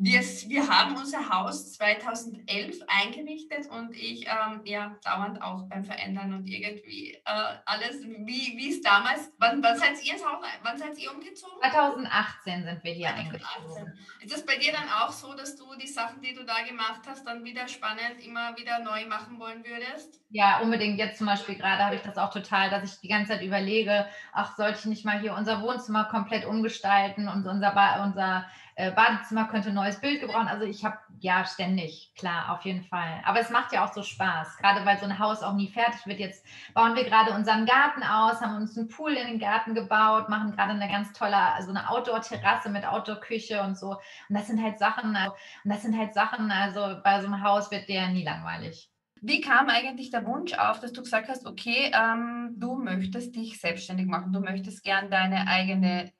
wir, 0.00 0.20
wir 0.20 0.68
haben 0.68 0.96
unser 0.96 1.28
Haus 1.28 1.72
2011 1.72 2.76
eingerichtet 2.86 3.68
und 3.68 3.94
ich 3.96 4.26
ähm, 4.26 4.60
ja 4.64 4.96
dauernd 5.04 5.42
auch 5.42 5.68
beim 5.68 5.84
Verändern 5.84 6.34
und 6.34 6.46
irgendwie 6.46 7.14
äh, 7.14 7.20
alles, 7.64 8.00
wie, 8.04 8.54
wie 8.56 8.70
es 8.70 8.80
damals, 8.80 9.32
wann, 9.38 9.60
wann 9.60 9.76
seid 9.76 10.02
ihr 10.04 10.12
ins 10.12 10.24
Haus, 10.24 10.44
wann 10.62 10.78
seid 10.78 10.96
ihr 10.98 11.12
umgezogen? 11.12 11.58
2018 11.60 12.64
sind 12.64 12.84
wir 12.84 12.92
hier 12.92 13.08
2018. 13.08 13.26
eingezogen. 13.26 13.98
Ist 14.20 14.36
es 14.36 14.46
bei 14.46 14.56
dir 14.56 14.72
dann 14.72 14.88
auch 14.88 15.10
so, 15.10 15.34
dass 15.34 15.56
du 15.56 15.64
die 15.74 15.88
Sachen, 15.88 16.22
die 16.22 16.32
du 16.32 16.44
da 16.44 16.62
gemacht 16.62 17.02
hast, 17.08 17.26
dann 17.26 17.42
wieder 17.44 17.66
spannend 17.66 18.24
immer 18.24 18.56
wieder 18.56 18.78
neu 18.78 19.04
machen 19.06 19.40
wollen 19.40 19.64
würdest? 19.64 20.20
Ja, 20.30 20.60
unbedingt. 20.60 20.98
Jetzt 20.98 21.18
zum 21.18 21.26
Beispiel 21.26 21.56
gerade 21.56 21.84
habe 21.84 21.96
ich 21.96 22.02
das 22.02 22.18
auch 22.18 22.32
total, 22.32 22.70
dass 22.70 22.84
ich 22.84 23.00
die 23.00 23.08
ganze 23.08 23.32
Zeit 23.32 23.42
überlege, 23.42 24.06
ach, 24.32 24.56
sollte 24.56 24.78
ich 24.78 24.84
nicht 24.84 25.04
mal 25.04 25.18
hier 25.18 25.34
unser 25.34 25.60
Wohnzimmer 25.60 26.04
komplett 26.04 26.44
umgestalten 26.44 27.26
und 27.26 27.46
unser, 27.46 28.04
unser 28.04 28.46
äh, 28.78 28.92
Badezimmer 28.92 29.48
könnte 29.48 29.70
ein 29.70 29.74
neues 29.74 30.00
Bild 30.00 30.20
gebrauchen. 30.20 30.46
Also 30.46 30.64
ich 30.64 30.84
habe 30.84 30.98
ja 31.18 31.44
ständig, 31.44 32.12
klar, 32.16 32.52
auf 32.52 32.64
jeden 32.64 32.84
Fall. 32.84 33.20
Aber 33.24 33.40
es 33.40 33.50
macht 33.50 33.72
ja 33.72 33.84
auch 33.84 33.92
so 33.92 34.04
Spaß, 34.04 34.56
gerade 34.58 34.86
weil 34.86 34.96
so 34.98 35.04
ein 35.04 35.18
Haus 35.18 35.42
auch 35.42 35.54
nie 35.54 35.66
fertig 35.66 36.06
wird. 36.06 36.20
Jetzt 36.20 36.46
bauen 36.74 36.94
wir 36.94 37.02
gerade 37.02 37.32
unseren 37.32 37.66
Garten 37.66 38.04
aus, 38.04 38.40
haben 38.40 38.56
uns 38.56 38.78
einen 38.78 38.86
Pool 38.86 39.14
in 39.14 39.26
den 39.26 39.40
Garten 39.40 39.74
gebaut, 39.74 40.28
machen 40.28 40.52
gerade 40.52 40.70
eine 40.70 40.88
ganz 40.88 41.12
tolle, 41.12 41.36
also 41.36 41.70
eine 41.70 41.90
Outdoor-Terrasse 41.90 42.70
mit 42.70 42.86
Outdoor-Küche 42.86 43.60
und 43.62 43.76
so. 43.76 43.90
Und 44.28 44.38
das 44.38 44.46
sind 44.46 44.62
halt 44.62 44.78
Sachen, 44.78 45.16
also, 45.16 45.32
und 45.64 45.72
das 45.72 45.82
sind 45.82 45.98
halt 45.98 46.14
Sachen, 46.14 46.52
also 46.52 47.00
bei 47.02 47.20
so 47.20 47.26
einem 47.26 47.42
Haus 47.42 47.72
wird 47.72 47.88
der 47.88 48.06
nie 48.10 48.22
langweilig. 48.22 48.88
Wie 49.20 49.40
kam 49.40 49.68
eigentlich 49.68 50.10
der 50.10 50.24
Wunsch 50.24 50.52
auf, 50.54 50.78
dass 50.78 50.92
du 50.92 51.02
gesagt 51.02 51.28
hast, 51.28 51.46
okay, 51.46 51.90
ähm, 51.92 52.54
du 52.56 52.76
möchtest 52.76 53.34
dich 53.34 53.60
selbstständig 53.60 54.06
machen, 54.06 54.32
du 54.32 54.38
möchtest 54.38 54.84
gern 54.84 55.10
deine 55.10 55.48
eigene 55.48 56.12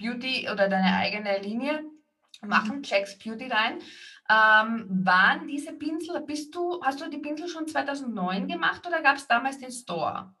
Beauty 0.00 0.48
oder 0.50 0.68
deine 0.68 0.96
eigene 0.96 1.38
Linie 1.40 1.84
machen, 2.42 2.78
mhm. 2.78 2.82
Checks 2.82 3.18
Beauty 3.18 3.46
Line. 3.46 3.78
Ähm, 4.30 4.86
waren 5.04 5.46
diese 5.46 5.72
Pinsel, 5.72 6.20
bist 6.22 6.54
du, 6.54 6.80
hast 6.82 7.00
du 7.00 7.10
die 7.10 7.18
Pinsel 7.18 7.48
schon 7.48 7.66
2009 7.66 8.46
gemacht 8.48 8.86
oder 8.86 9.02
gab 9.02 9.16
es 9.16 9.26
damals 9.26 9.58
den 9.58 9.72
Store? 9.72 10.32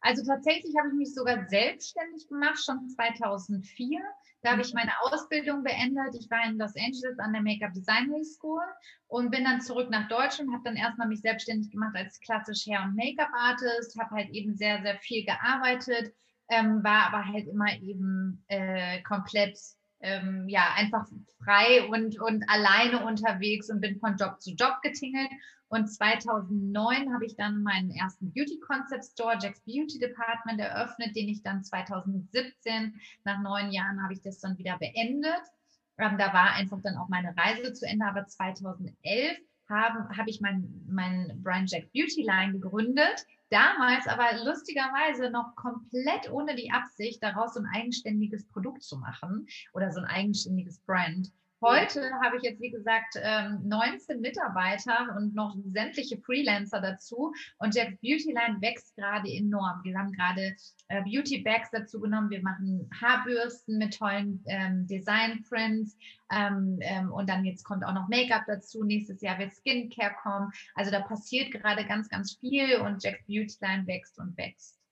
Also 0.00 0.22
tatsächlich 0.22 0.74
habe 0.76 0.88
ich 0.88 0.94
mich 0.94 1.14
sogar 1.14 1.48
selbstständig 1.48 2.28
gemacht, 2.28 2.62
schon 2.62 2.88
2004. 2.88 4.00
Da 4.42 4.50
habe 4.50 4.60
ich 4.60 4.74
mhm. 4.74 4.80
meine 4.80 4.92
Ausbildung 5.00 5.62
beendet. 5.62 6.14
Ich 6.18 6.30
war 6.30 6.44
in 6.44 6.58
Los 6.58 6.76
Angeles 6.76 7.18
an 7.18 7.32
der 7.32 7.40
Make-up 7.40 7.72
Design 7.72 8.12
School 8.22 8.62
und 9.06 9.30
bin 9.30 9.44
dann 9.44 9.62
zurück 9.62 9.88
nach 9.90 10.08
Deutschland, 10.08 10.52
habe 10.52 10.64
dann 10.64 10.76
erstmal 10.76 11.08
mich 11.08 11.22
selbstständig 11.22 11.70
gemacht 11.70 11.96
als 11.96 12.20
klassisch 12.20 12.66
Hair- 12.66 12.82
und 12.84 12.96
Make-up-Artist, 12.96 13.98
habe 13.98 14.16
halt 14.16 14.28
eben 14.30 14.54
sehr, 14.56 14.82
sehr 14.82 14.98
viel 14.98 15.24
gearbeitet, 15.24 16.14
ähm, 16.48 16.84
war 16.84 17.06
aber 17.08 17.26
halt 17.26 17.46
immer 17.46 17.72
eben 17.80 18.44
äh, 18.48 19.02
komplett 19.02 19.58
ähm, 20.00 20.48
ja 20.48 20.74
einfach 20.76 21.08
frei 21.42 21.88
und, 21.88 22.20
und 22.20 22.44
alleine 22.48 23.04
unterwegs 23.04 23.70
und 23.70 23.80
bin 23.80 23.98
von 23.98 24.16
Job 24.16 24.40
zu 24.40 24.52
Job 24.52 24.82
getingelt. 24.82 25.30
Und 25.68 25.88
2009 25.88 27.12
habe 27.12 27.24
ich 27.24 27.36
dann 27.36 27.62
meinen 27.62 27.90
ersten 27.90 28.32
Beauty 28.32 28.60
Concept 28.60 29.04
Store, 29.04 29.36
Jack's 29.40 29.60
Beauty 29.60 29.98
Department, 29.98 30.60
eröffnet, 30.60 31.16
den 31.16 31.28
ich 31.28 31.42
dann 31.42 31.64
2017, 31.64 32.94
nach 33.24 33.40
neun 33.40 33.72
Jahren, 33.72 34.02
habe 34.02 34.12
ich 34.12 34.20
das 34.20 34.38
dann 34.38 34.58
wieder 34.58 34.78
beendet. 34.78 35.42
Ähm, 35.98 36.18
da 36.18 36.32
war 36.32 36.52
einfach 36.52 36.80
dann 36.82 36.96
auch 36.96 37.08
meine 37.08 37.34
Reise 37.36 37.72
zu 37.72 37.86
Ende, 37.86 38.06
aber 38.06 38.26
2011 38.26 39.38
habe 39.68 40.08
hab 40.16 40.26
ich 40.26 40.40
mein, 40.40 40.84
mein 40.88 41.40
Brian 41.42 41.66
Jack 41.66 41.90
Beauty 41.92 42.22
Line 42.22 42.52
gegründet. 42.52 43.26
Damals 43.50 44.06
aber 44.06 44.44
lustigerweise 44.44 45.30
noch 45.30 45.54
komplett 45.54 46.30
ohne 46.30 46.54
die 46.54 46.70
Absicht, 46.70 47.22
daraus 47.22 47.54
so 47.54 47.60
ein 47.60 47.68
eigenständiges 47.72 48.46
Produkt 48.48 48.82
zu 48.82 48.98
machen 48.98 49.46
oder 49.72 49.90
so 49.90 50.00
ein 50.00 50.06
eigenständiges 50.06 50.80
Brand. 50.80 51.30
Heute 51.64 52.10
habe 52.22 52.36
ich 52.36 52.42
jetzt, 52.42 52.60
wie 52.60 52.70
gesagt, 52.70 53.14
19 53.14 54.16
ähm, 54.16 54.20
Mitarbeiter 54.20 55.16
und 55.16 55.34
noch 55.34 55.56
sämtliche 55.72 56.18
Freelancer 56.18 56.82
dazu. 56.82 57.32
Und 57.56 57.74
Jeff's 57.74 57.96
Beauty 58.02 58.34
Line 58.34 58.60
wächst 58.60 58.94
gerade 58.96 59.30
enorm. 59.30 59.80
Wir 59.82 59.96
haben 59.98 60.12
gerade 60.12 60.54
äh, 60.88 61.02
Beauty 61.04 61.38
Bags 61.42 61.70
dazu 61.70 62.00
genommen. 62.00 62.28
Wir 62.28 62.42
machen 62.42 62.90
Haarbürsten 63.00 63.78
mit 63.78 63.96
tollen 63.96 64.44
ähm, 64.46 64.86
Design-Prints. 64.86 65.96
Ähm, 66.30 66.80
ähm, 66.82 67.10
und 67.10 67.30
dann 67.30 67.46
jetzt 67.46 67.64
kommt 67.64 67.82
auch 67.82 67.94
noch 67.94 68.08
Make-up 68.08 68.42
dazu. 68.46 68.84
Nächstes 68.84 69.22
Jahr 69.22 69.38
wird 69.38 69.54
Skincare 69.54 70.16
kommen. 70.22 70.50
Also 70.74 70.90
da 70.90 71.00
passiert 71.00 71.50
gerade 71.50 71.86
ganz, 71.86 72.10
ganz 72.10 72.36
viel 72.40 72.76
und 72.76 73.02
Jack's 73.02 73.24
Beauty 73.26 73.56
Line 73.62 73.86
wächst 73.86 74.18
und 74.18 74.36
wächst. 74.36 74.83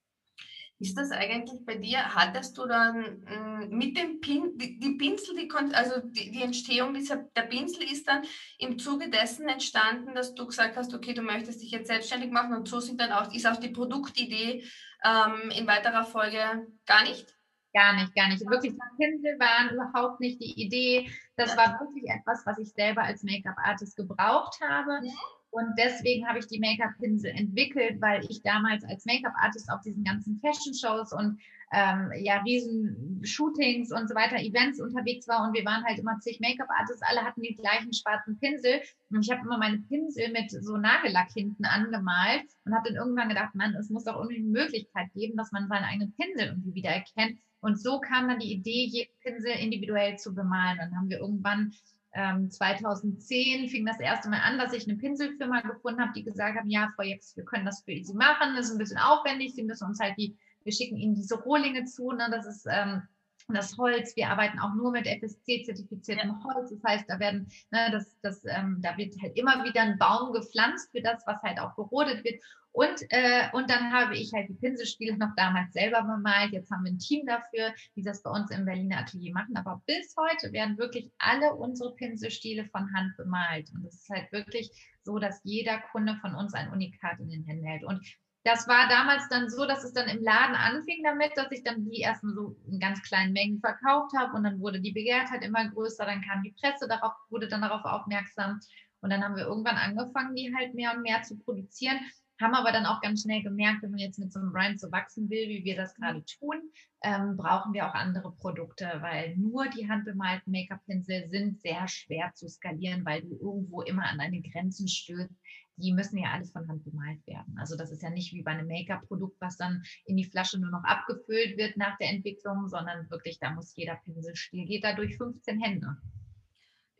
Ist 0.82 0.98
das 0.98 1.12
eigentlich 1.12 1.64
bei 1.64 1.76
dir, 1.76 2.12
hattest 2.12 2.58
du 2.58 2.66
dann 2.66 3.24
äh, 3.24 3.68
mit 3.68 3.96
dem 3.96 4.20
Pin, 4.20 4.58
die, 4.58 4.80
die 4.80 4.96
Pinsel, 4.96 5.36
die, 5.36 5.48
also 5.74 6.00
die, 6.02 6.32
die, 6.32 6.42
Entstehung 6.42 6.92
dieser, 6.92 7.18
der 7.36 7.42
Pinsel 7.42 7.84
ist 7.84 8.08
dann 8.08 8.24
im 8.58 8.80
Zuge 8.80 9.08
dessen 9.08 9.48
entstanden, 9.48 10.12
dass 10.12 10.34
du 10.34 10.44
gesagt 10.44 10.76
hast, 10.76 10.92
okay, 10.92 11.14
du 11.14 11.22
möchtest 11.22 11.62
dich 11.62 11.70
jetzt 11.70 11.86
selbstständig 11.86 12.32
machen 12.32 12.52
und 12.54 12.66
so 12.66 12.80
sind 12.80 13.00
dann 13.00 13.12
auch, 13.12 13.32
ist 13.32 13.46
auch 13.46 13.58
die 13.58 13.68
Produktidee 13.68 14.64
ähm, 15.04 15.50
in 15.56 15.68
weiterer 15.68 16.04
Folge 16.04 16.66
gar 16.84 17.04
nicht? 17.04 17.32
Gar 17.72 17.94
nicht, 17.94 18.14
gar 18.16 18.26
nicht. 18.26 18.44
Wirklich, 18.44 18.74
Pinsel 18.98 19.38
waren 19.38 19.74
überhaupt 19.74 20.18
nicht 20.18 20.40
die 20.40 20.60
Idee. 20.60 21.08
Das 21.36 21.52
ja. 21.52 21.58
war 21.58 21.80
wirklich 21.80 22.04
etwas, 22.10 22.44
was 22.44 22.58
ich 22.58 22.72
selber 22.72 23.02
als 23.02 23.22
Make-up-Artist 23.22 23.96
gebraucht 23.96 24.58
habe. 24.60 25.06
Ja 25.06 25.12
und 25.52 25.74
deswegen 25.76 26.26
habe 26.26 26.38
ich 26.38 26.46
die 26.46 26.58
Make-up-Pinsel 26.58 27.30
entwickelt, 27.30 28.00
weil 28.00 28.24
ich 28.24 28.42
damals 28.42 28.84
als 28.84 29.04
Make-up-Artist 29.04 29.70
auf 29.70 29.82
diesen 29.82 30.02
ganzen 30.02 30.40
Fashion-Shows 30.40 31.12
und 31.12 31.38
ähm, 31.72 32.10
ja, 32.16 32.38
riesen 32.38 33.20
Shootings 33.22 33.92
und 33.92 34.08
so 34.08 34.14
weiter, 34.14 34.36
Events 34.36 34.80
unterwegs 34.80 35.28
war 35.28 35.46
und 35.46 35.52
wir 35.52 35.64
waren 35.66 35.84
halt 35.84 35.98
immer 35.98 36.18
zig 36.20 36.40
Make-up-Artists, 36.40 37.02
alle 37.02 37.22
hatten 37.22 37.42
die 37.42 37.54
gleichen 37.54 37.92
schwarzen 37.92 38.38
Pinsel 38.38 38.80
und 39.10 39.26
ich 39.26 39.30
habe 39.30 39.42
immer 39.42 39.58
meine 39.58 39.78
Pinsel 39.78 40.32
mit 40.32 40.50
so 40.50 40.78
Nagellack 40.78 41.30
hinten 41.32 41.66
angemalt 41.66 42.44
und 42.64 42.74
habe 42.74 42.88
dann 42.88 42.96
irgendwann 42.96 43.28
gedacht, 43.28 43.54
man, 43.54 43.74
es 43.74 43.90
muss 43.90 44.04
doch 44.04 44.16
irgendwie 44.16 44.38
eine 44.38 44.48
Möglichkeit 44.48 45.12
geben, 45.12 45.36
dass 45.36 45.52
man 45.52 45.68
seinen 45.68 45.84
eigenen 45.84 46.14
Pinsel 46.14 46.46
irgendwie 46.46 46.74
wieder 46.74 46.90
erkennt. 46.90 47.38
Und 47.60 47.78
so 47.78 48.00
kam 48.00 48.28
dann 48.28 48.40
die 48.40 48.52
Idee, 48.52 48.86
jeden 48.86 49.12
Pinsel 49.20 49.52
individuell 49.52 50.16
zu 50.16 50.34
bemalen. 50.34 50.78
Dann 50.78 50.96
haben 50.96 51.10
wir 51.10 51.18
irgendwann 51.18 51.72
2010 52.14 53.62
ähm, 53.62 53.68
fing 53.68 53.86
das 53.86 53.98
erste 53.98 54.28
Mal 54.28 54.40
an, 54.40 54.58
dass 54.58 54.72
ich 54.72 54.86
eine 54.88 54.98
Pinselfirma 54.98 55.62
gefunden 55.62 56.00
habe, 56.00 56.12
die 56.14 56.24
gesagt 56.24 56.58
haben, 56.58 56.68
ja, 56.68 56.92
Frau 56.94 57.04
Jex, 57.04 57.36
wir 57.36 57.44
können 57.44 57.64
das 57.64 57.82
für 57.82 58.04
Sie 58.04 58.14
machen, 58.14 58.54
das 58.54 58.66
ist 58.66 58.72
ein 58.72 58.78
bisschen 58.78 58.98
aufwendig, 58.98 59.54
Sie 59.54 59.62
müssen 59.62 59.86
uns 59.86 59.98
halt 59.98 60.14
die, 60.18 60.36
wir 60.62 60.72
schicken 60.72 60.96
Ihnen 60.96 61.14
diese 61.14 61.40
Rohlinge 61.40 61.84
zu, 61.84 62.12
ne, 62.12 62.28
das 62.30 62.46
ist 62.46 62.66
ähm, 62.70 63.02
das 63.48 63.76
Holz, 63.78 64.16
wir 64.16 64.28
arbeiten 64.28 64.58
auch 64.58 64.74
nur 64.74 64.92
mit 64.92 65.06
FSC-zertifiziertem 65.06 66.28
ja. 66.28 66.40
Holz. 66.44 66.70
Das 66.70 66.82
heißt, 66.84 67.04
da 67.08 67.18
werden, 67.18 67.48
ne, 67.70 67.88
das, 67.90 68.16
das, 68.22 68.44
ähm, 68.44 68.78
da 68.80 68.96
wird 68.96 69.14
halt 69.20 69.36
immer 69.36 69.64
wieder 69.64 69.82
ein 69.82 69.98
Baum 69.98 70.32
gepflanzt 70.32 70.90
für 70.92 71.02
das, 71.02 71.22
was 71.26 71.42
halt 71.42 71.58
auch 71.58 71.74
gerodet 71.76 72.24
wird. 72.24 72.42
Und, 72.72 73.02
äh, 73.10 73.50
und 73.52 73.68
dann 73.68 73.92
habe 73.92 74.16
ich 74.16 74.32
halt 74.32 74.48
die 74.48 74.54
Pinselspiele 74.54 75.18
noch 75.18 75.34
damals 75.36 75.74
selber 75.74 76.02
bemalt. 76.02 76.52
Jetzt 76.52 76.70
haben 76.70 76.84
wir 76.84 76.92
ein 76.92 76.98
Team 76.98 77.26
dafür, 77.26 77.74
die 77.96 78.02
das 78.02 78.22
bei 78.22 78.30
uns 78.30 78.50
im 78.50 78.64
Berliner 78.64 79.00
Atelier 79.00 79.34
machen. 79.34 79.56
Aber 79.56 79.82
bis 79.86 80.14
heute 80.16 80.52
werden 80.52 80.78
wirklich 80.78 81.12
alle 81.18 81.54
unsere 81.54 81.94
Pinselstiele 81.94 82.64
von 82.66 82.90
Hand 82.94 83.14
bemalt. 83.18 83.70
Und 83.74 83.84
es 83.84 83.96
ist 83.96 84.08
halt 84.08 84.32
wirklich 84.32 84.70
so, 85.02 85.18
dass 85.18 85.40
jeder 85.44 85.80
Kunde 85.92 86.16
von 86.22 86.34
uns 86.34 86.54
ein 86.54 86.70
Unikat 86.70 87.20
in 87.20 87.28
den 87.28 87.44
Händen 87.44 87.66
hält. 87.66 87.84
Und 87.84 88.00
das 88.44 88.66
war 88.66 88.88
damals 88.88 89.28
dann 89.28 89.48
so, 89.48 89.66
dass 89.66 89.84
es 89.84 89.92
dann 89.92 90.08
im 90.08 90.22
Laden 90.22 90.56
anfing 90.56 91.02
damit, 91.04 91.32
dass 91.36 91.52
ich 91.52 91.62
dann 91.62 91.84
die 91.84 92.00
erstmal 92.00 92.34
so 92.34 92.56
in 92.68 92.80
ganz 92.80 93.02
kleinen 93.02 93.32
Mengen 93.32 93.60
verkauft 93.60 94.12
habe 94.16 94.36
und 94.36 94.44
dann 94.44 94.60
wurde 94.60 94.80
die 94.80 94.92
Begehrtheit 94.92 95.44
immer 95.44 95.68
größer, 95.68 96.04
dann 96.04 96.22
kam 96.22 96.42
die 96.42 96.54
Presse 96.60 96.88
darauf, 96.88 97.12
wurde 97.30 97.48
dann 97.48 97.62
darauf 97.62 97.84
aufmerksam 97.84 98.58
und 99.00 99.10
dann 99.10 99.22
haben 99.22 99.36
wir 99.36 99.46
irgendwann 99.46 99.76
angefangen, 99.76 100.34
die 100.34 100.54
halt 100.54 100.74
mehr 100.74 100.92
und 100.94 101.02
mehr 101.02 101.22
zu 101.22 101.38
produzieren, 101.38 102.00
haben 102.40 102.54
aber 102.54 102.72
dann 102.72 102.86
auch 102.86 103.00
ganz 103.00 103.22
schnell 103.22 103.42
gemerkt, 103.42 103.82
wenn 103.82 103.90
man 103.90 104.00
jetzt 104.00 104.18
mit 104.18 104.32
so 104.32 104.40
einem 104.40 104.52
Brand 104.52 104.80
so 104.80 104.90
wachsen 104.90 105.30
will, 105.30 105.48
wie 105.48 105.64
wir 105.64 105.76
das 105.76 105.94
gerade 105.94 106.24
tun, 106.24 106.56
ähm, 107.02 107.36
brauchen 107.36 107.72
wir 107.72 107.88
auch 107.88 107.94
andere 107.94 108.32
Produkte, 108.32 108.90
weil 109.00 109.36
nur 109.36 109.68
die 109.68 109.88
handbemalten 109.88 110.52
Make-up-Pinsel 110.52 111.28
sind 111.30 111.60
sehr 111.60 111.86
schwer 111.88 112.32
zu 112.34 112.48
skalieren, 112.48 113.04
weil 113.04 113.22
du 113.22 113.36
irgendwo 113.40 113.82
immer 113.82 114.04
an 114.06 114.18
deine 114.18 114.40
Grenzen 114.42 114.88
stößt, 114.88 115.30
die 115.76 115.92
müssen 115.92 116.18
ja 116.18 116.30
alles 116.32 116.52
von 116.52 116.68
Hand 116.68 116.84
bemalt 116.84 117.26
werden. 117.26 117.56
Also 117.58 117.76
das 117.76 117.90
ist 117.90 118.02
ja 118.02 118.10
nicht 118.10 118.32
wie 118.32 118.42
bei 118.42 118.52
einem 118.52 118.68
Make-up-Produkt, 118.68 119.40
was 119.40 119.56
dann 119.56 119.82
in 120.04 120.16
die 120.16 120.24
Flasche 120.24 120.58
nur 120.58 120.70
noch 120.70 120.84
abgefüllt 120.84 121.56
wird 121.56 121.76
nach 121.76 121.96
der 121.98 122.10
Entwicklung, 122.10 122.68
sondern 122.68 123.10
wirklich, 123.10 123.38
da 123.38 123.50
muss 123.50 123.74
jeder 123.76 123.96
Pinselstil, 123.96 124.66
geht 124.66 124.84
da 124.84 124.94
durch 124.94 125.16
15 125.16 125.60
Hände. 125.60 125.96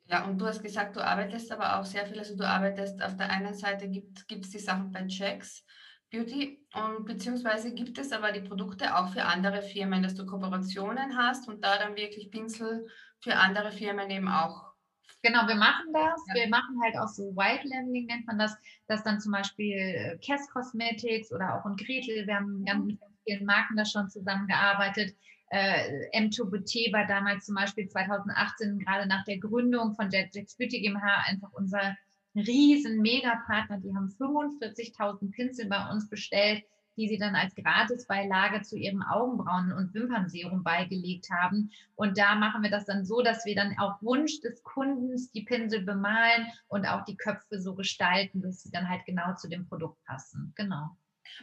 Ja, 0.06 0.24
und 0.24 0.38
du 0.38 0.46
hast 0.46 0.62
gesagt, 0.62 0.96
du 0.96 1.04
arbeitest 1.04 1.52
aber 1.52 1.78
auch 1.78 1.84
sehr 1.84 2.06
viel. 2.06 2.18
Also 2.18 2.36
du 2.36 2.46
arbeitest 2.46 3.02
auf 3.02 3.16
der 3.16 3.30
einen 3.30 3.54
Seite, 3.54 3.88
gibt 3.88 4.44
es 4.44 4.50
die 4.50 4.58
Sachen 4.58 4.90
bei 4.92 5.06
Checks 5.06 5.64
Beauty 6.10 6.60
und 6.74 7.06
beziehungsweise 7.06 7.72
gibt 7.72 7.96
es 7.96 8.12
aber 8.12 8.32
die 8.32 8.42
Produkte 8.42 8.94
auch 8.94 9.08
für 9.08 9.24
andere 9.24 9.62
Firmen, 9.62 10.02
dass 10.02 10.14
du 10.14 10.26
Kooperationen 10.26 11.16
hast 11.16 11.48
und 11.48 11.64
da 11.64 11.78
dann 11.78 11.96
wirklich 11.96 12.30
Pinsel 12.30 12.86
für 13.20 13.36
andere 13.36 13.72
Firmen 13.72 14.10
eben 14.10 14.28
auch 14.28 14.71
Genau, 15.22 15.46
wir 15.46 15.54
machen 15.54 15.92
das. 15.92 16.20
Ja. 16.28 16.34
Wir 16.34 16.48
machen 16.48 16.80
halt 16.82 16.96
auch 16.98 17.08
so 17.08 17.34
White 17.36 17.66
Leveling, 17.66 18.06
nennt 18.06 18.26
man 18.26 18.38
das, 18.38 18.56
dass 18.88 19.04
dann 19.04 19.20
zum 19.20 19.32
Beispiel 19.32 20.18
Cass 20.24 20.48
äh, 20.48 20.52
Cosmetics 20.52 21.32
oder 21.32 21.54
auch 21.54 21.66
in 21.66 21.76
Gretel, 21.76 22.26
wir 22.26 22.36
haben 22.36 22.64
ganz 22.64 22.84
mit 22.84 22.98
vielen 23.24 23.46
Marken 23.46 23.76
da 23.76 23.84
schon 23.84 24.10
zusammengearbeitet. 24.10 25.14
Äh, 25.50 26.08
M2BT 26.18 26.92
war 26.92 27.06
damals 27.06 27.46
zum 27.46 27.54
Beispiel 27.54 27.88
2018, 27.88 28.80
gerade 28.80 29.06
nach 29.06 29.24
der 29.24 29.38
Gründung 29.38 29.94
von 29.94 30.10
Jack's 30.10 30.56
Beauty 30.56 30.80
GmbH, 30.80 31.24
einfach 31.26 31.52
unser 31.52 31.96
riesen 32.34 33.00
Megapartner. 33.00 33.78
Die 33.78 33.94
haben 33.94 34.08
45.000 34.18 35.30
Pinsel 35.30 35.66
bei 35.66 35.90
uns 35.90 36.08
bestellt 36.08 36.64
die 36.96 37.08
sie 37.08 37.18
dann 37.18 37.34
als 37.34 37.54
Gratisbeilage 37.54 38.62
zu 38.62 38.76
ihrem 38.76 39.02
Augenbrauen- 39.02 39.72
und 39.72 39.94
Wimpernserum 39.94 40.62
beigelegt 40.62 41.28
haben. 41.30 41.70
Und 41.94 42.18
da 42.18 42.34
machen 42.34 42.62
wir 42.62 42.70
das 42.70 42.84
dann 42.84 43.04
so, 43.04 43.22
dass 43.22 43.44
wir 43.44 43.54
dann 43.54 43.76
auf 43.78 44.00
Wunsch 44.02 44.40
des 44.40 44.62
Kundens 44.62 45.30
die 45.30 45.42
Pinsel 45.42 45.82
bemalen 45.82 46.46
und 46.68 46.87
auch 46.87 47.04
die 47.04 47.16
Köpfe 47.16 47.61
so 47.61 47.75
gestalten, 47.75 48.42
dass 48.42 48.62
sie 48.62 48.70
dann 48.70 48.88
halt 48.88 49.04
genau 49.06 49.34
zu 49.34 49.49
dem 49.49 49.66
Produkt 49.66 50.02
passen. 50.04 50.52
Genau. 50.56 50.96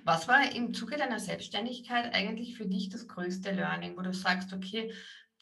Was 0.04 0.28
war 0.28 0.54
im 0.54 0.74
Zuge 0.74 0.98
deiner 0.98 1.20
Selbstständigkeit 1.20 2.14
eigentlich 2.14 2.56
für 2.58 2.66
dich 2.66 2.90
das 2.90 3.08
größte 3.08 3.52
Learning, 3.52 3.98
wo 3.98 4.02
du 4.02 4.14
sagst, 4.14 4.54
okay, 4.54 4.94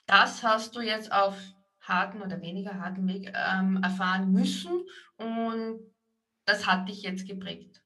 das 0.06 0.44
hast 0.44 0.76
du 0.76 0.82
jetzt 0.82 1.12
auf 1.12 1.38
harten 1.82 2.22
oder 2.22 2.42
weniger 2.42 2.80
harten 2.80 3.08
Weg 3.08 3.34
ähm, 3.34 3.82
erfahren 3.82 4.32
müssen 4.32 4.86
und 5.18 5.80
das 6.46 6.66
hat 6.66 6.88
dich 6.88 7.02
jetzt 7.04 7.28
geprägt? 7.28 7.82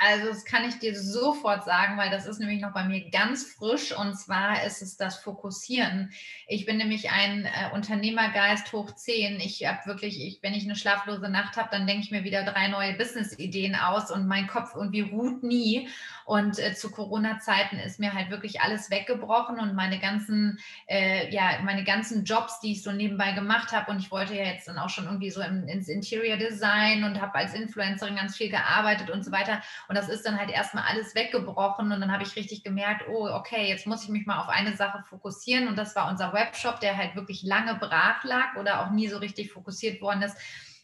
Also 0.00 0.28
das 0.28 0.44
kann 0.44 0.68
ich 0.68 0.78
dir 0.78 0.96
sofort 0.96 1.64
sagen, 1.64 1.98
weil 1.98 2.10
das 2.10 2.24
ist 2.24 2.38
nämlich 2.38 2.60
noch 2.60 2.72
bei 2.72 2.84
mir 2.84 3.10
ganz 3.10 3.52
frisch 3.52 3.92
und 3.92 4.14
zwar 4.14 4.64
ist 4.64 4.80
es 4.80 4.96
das 4.96 5.18
Fokussieren. 5.18 6.12
Ich 6.46 6.66
bin 6.66 6.76
nämlich 6.76 7.10
ein 7.10 7.46
äh, 7.46 7.74
Unternehmergeist 7.74 8.72
hoch 8.72 8.94
10. 8.94 9.40
Ich 9.40 9.66
habe 9.66 9.84
wirklich, 9.86 10.24
ich, 10.24 10.38
wenn 10.40 10.54
ich 10.54 10.62
eine 10.64 10.76
schlaflose 10.76 11.28
Nacht 11.28 11.56
habe, 11.56 11.70
dann 11.72 11.88
denke 11.88 12.04
ich 12.04 12.12
mir 12.12 12.22
wieder 12.22 12.44
drei 12.44 12.68
neue 12.68 12.94
Business-Ideen 12.94 13.74
aus 13.74 14.12
und 14.12 14.28
mein 14.28 14.46
Kopf 14.46 14.76
irgendwie 14.76 15.00
ruht 15.00 15.42
nie. 15.42 15.88
Und 16.28 16.58
äh, 16.58 16.74
zu 16.74 16.90
Corona-Zeiten 16.90 17.78
ist 17.78 17.98
mir 17.98 18.12
halt 18.12 18.28
wirklich 18.28 18.60
alles 18.60 18.90
weggebrochen 18.90 19.58
und 19.58 19.74
meine 19.74 19.98
ganzen, 19.98 20.58
äh, 20.86 21.32
ja, 21.32 21.58
meine 21.64 21.84
ganzen 21.84 22.24
Jobs, 22.24 22.60
die 22.60 22.72
ich 22.72 22.82
so 22.82 22.92
nebenbei 22.92 23.32
gemacht 23.32 23.72
habe. 23.72 23.90
Und 23.90 23.98
ich 23.98 24.10
wollte 24.10 24.34
ja 24.34 24.44
jetzt 24.44 24.68
dann 24.68 24.78
auch 24.78 24.90
schon 24.90 25.06
irgendwie 25.06 25.30
so 25.30 25.40
im, 25.40 25.66
ins 25.66 25.88
Interior 25.88 26.36
Design 26.36 27.04
und 27.04 27.20
habe 27.20 27.34
als 27.34 27.54
Influencerin 27.54 28.14
ganz 28.14 28.36
viel 28.36 28.50
gearbeitet 28.50 29.08
und 29.08 29.24
so 29.24 29.32
weiter. 29.32 29.62
Und 29.88 29.96
das 29.96 30.08
ist 30.08 30.26
dann 30.26 30.38
halt 30.38 30.50
erstmal 30.50 30.84
alles 30.84 31.14
weggebrochen. 31.14 31.90
Und 31.90 32.00
dann 32.00 32.12
habe 32.12 32.22
ich 32.22 32.36
richtig 32.36 32.62
gemerkt, 32.62 33.04
oh, 33.08 33.26
okay, 33.28 33.68
jetzt 33.68 33.86
muss 33.86 34.04
ich 34.04 34.10
mich 34.10 34.26
mal 34.26 34.40
auf 34.40 34.48
eine 34.48 34.76
Sache 34.76 35.02
fokussieren. 35.08 35.66
Und 35.66 35.76
das 35.76 35.96
war 35.96 36.10
unser 36.10 36.32
Webshop, 36.32 36.80
der 36.80 36.96
halt 36.96 37.16
wirklich 37.16 37.42
lange 37.42 37.74
brach 37.76 38.22
lag 38.24 38.56
oder 38.56 38.82
auch 38.82 38.90
nie 38.90 39.08
so 39.08 39.16
richtig 39.18 39.50
fokussiert 39.50 40.00
worden 40.02 40.22
ist. 40.22 40.36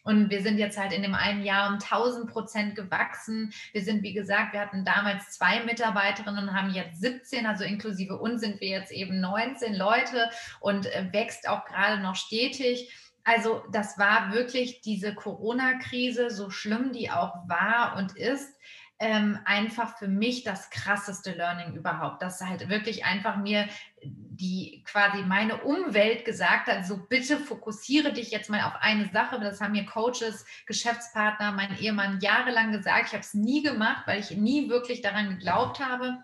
Und 0.05 0.29
wir 0.29 0.43
sind 0.43 0.59
jetzt 0.59 0.77
halt 0.77 0.93
in 0.93 1.01
dem 1.01 1.15
einen 1.15 1.43
Jahr 1.43 1.67
um 1.67 1.75
1000 1.75 2.29
Prozent 2.31 2.75
gewachsen. 2.75 3.51
Wir 3.73 3.83
sind, 3.83 4.03
wie 4.03 4.13
gesagt, 4.13 4.53
wir 4.53 4.59
hatten 4.59 4.85
damals 4.85 5.31
zwei 5.31 5.63
Mitarbeiterinnen 5.63 6.47
und 6.47 6.53
haben 6.53 6.69
jetzt 6.69 7.01
17, 7.01 7.47
also 7.47 7.63
inklusive 7.63 8.15
uns 8.17 8.41
sind 8.41 8.61
wir 8.61 8.69
jetzt 8.69 8.91
eben 8.91 9.19
19 9.19 9.73
Leute 9.73 10.29
und 10.59 10.85
äh, 10.85 11.07
wächst 11.11 11.49
auch 11.49 11.65
gerade 11.65 12.01
noch 12.03 12.15
stetig. 12.15 12.91
Also 13.23 13.63
das 13.71 13.97
war 13.97 14.31
wirklich 14.31 14.81
diese 14.81 15.15
Corona-Krise, 15.15 16.29
so 16.29 16.51
schlimm 16.51 16.91
die 16.91 17.09
auch 17.09 17.33
war 17.47 17.95
und 17.97 18.15
ist 18.15 18.53
ähm, 18.99 19.39
einfach 19.43 19.97
für 19.97 20.07
mich 20.07 20.43
das 20.43 20.69
krasseste 20.69 21.31
Learning 21.31 21.73
überhaupt, 21.73 22.21
dass 22.21 22.41
halt 22.41 22.69
wirklich 22.69 23.05
einfach 23.05 23.37
mir 23.37 23.67
die 24.03 24.83
quasi 24.85 25.23
meine 25.23 25.63
Umwelt 25.63 26.25
gesagt 26.25 26.67
hat, 26.67 26.85
so 26.85 26.97
bitte 26.97 27.37
fokussiere 27.37 28.13
dich 28.13 28.31
jetzt 28.31 28.49
mal 28.49 28.61
auf 28.61 28.75
eine 28.79 29.09
Sache. 29.09 29.39
Das 29.39 29.59
haben 29.59 29.73
mir 29.73 29.85
Coaches, 29.85 30.45
Geschäftspartner, 30.65 31.51
mein 31.51 31.77
Ehemann 31.77 32.19
jahrelang 32.21 32.71
gesagt. 32.71 33.07
Ich 33.07 33.13
habe 33.13 33.21
es 33.21 33.33
nie 33.33 33.63
gemacht, 33.63 34.03
weil 34.05 34.19
ich 34.19 34.31
nie 34.31 34.69
wirklich 34.69 35.01
daran 35.01 35.29
geglaubt 35.29 35.79
habe. 35.79 36.17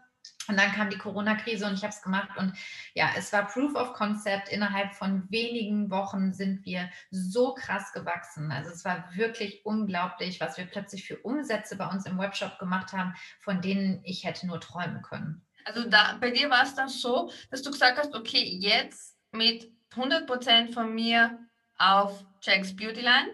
Und 0.48 0.60
dann 0.60 0.72
kam 0.72 0.90
die 0.90 0.98
Corona-Krise 0.98 1.66
und 1.66 1.74
ich 1.74 1.84
habe 1.84 1.94
es 1.94 2.02
gemacht. 2.02 2.30
Und 2.38 2.54
ja, 2.94 3.12
es 3.16 3.32
war 3.32 3.48
Proof 3.48 3.76
of 3.76 3.94
Concept. 3.94 4.50
Innerhalb 4.50 4.94
von 4.96 5.30
wenigen 5.30 5.92
Wochen 5.92 6.34
sind 6.34 6.66
wir 6.66 6.90
so 7.12 7.54
krass 7.54 7.94
gewachsen. 7.94 8.52
Also 8.52 8.72
es 8.72 8.84
war 8.84 9.10
wirklich 9.14 9.66
unglaublich, 9.66 10.42
was 10.42 10.58
wir 10.58 10.66
plötzlich 10.66 11.06
für 11.06 11.18
Umsätze 11.18 11.78
bei 11.78 11.88
uns 11.88 12.06
im 12.06 12.18
Webshop 12.18 12.58
gemacht 12.60 12.92
haben, 12.94 13.14
von 13.40 13.62
denen 13.62 14.02
ich 14.04 14.24
hätte 14.24 14.48
nur 14.48 14.60
träumen 14.60 15.02
können. 15.02 15.46
Also 15.64 15.88
da, 15.88 16.18
bei 16.20 16.32
dir 16.32 16.50
war 16.50 16.64
es 16.64 16.74
dann 16.76 16.90
so, 16.90 17.32
dass 17.52 17.62
du 17.62 17.72
gesagt 17.72 18.00
hast, 18.00 18.16
okay, 18.16 18.44
jetzt 18.44 19.16
mit 19.32 19.72
100% 19.94 20.74
von 20.74 20.94
mir 20.94 21.38
auf 21.78 22.24
Jack's 22.42 22.76
Beautyline. 22.76 23.30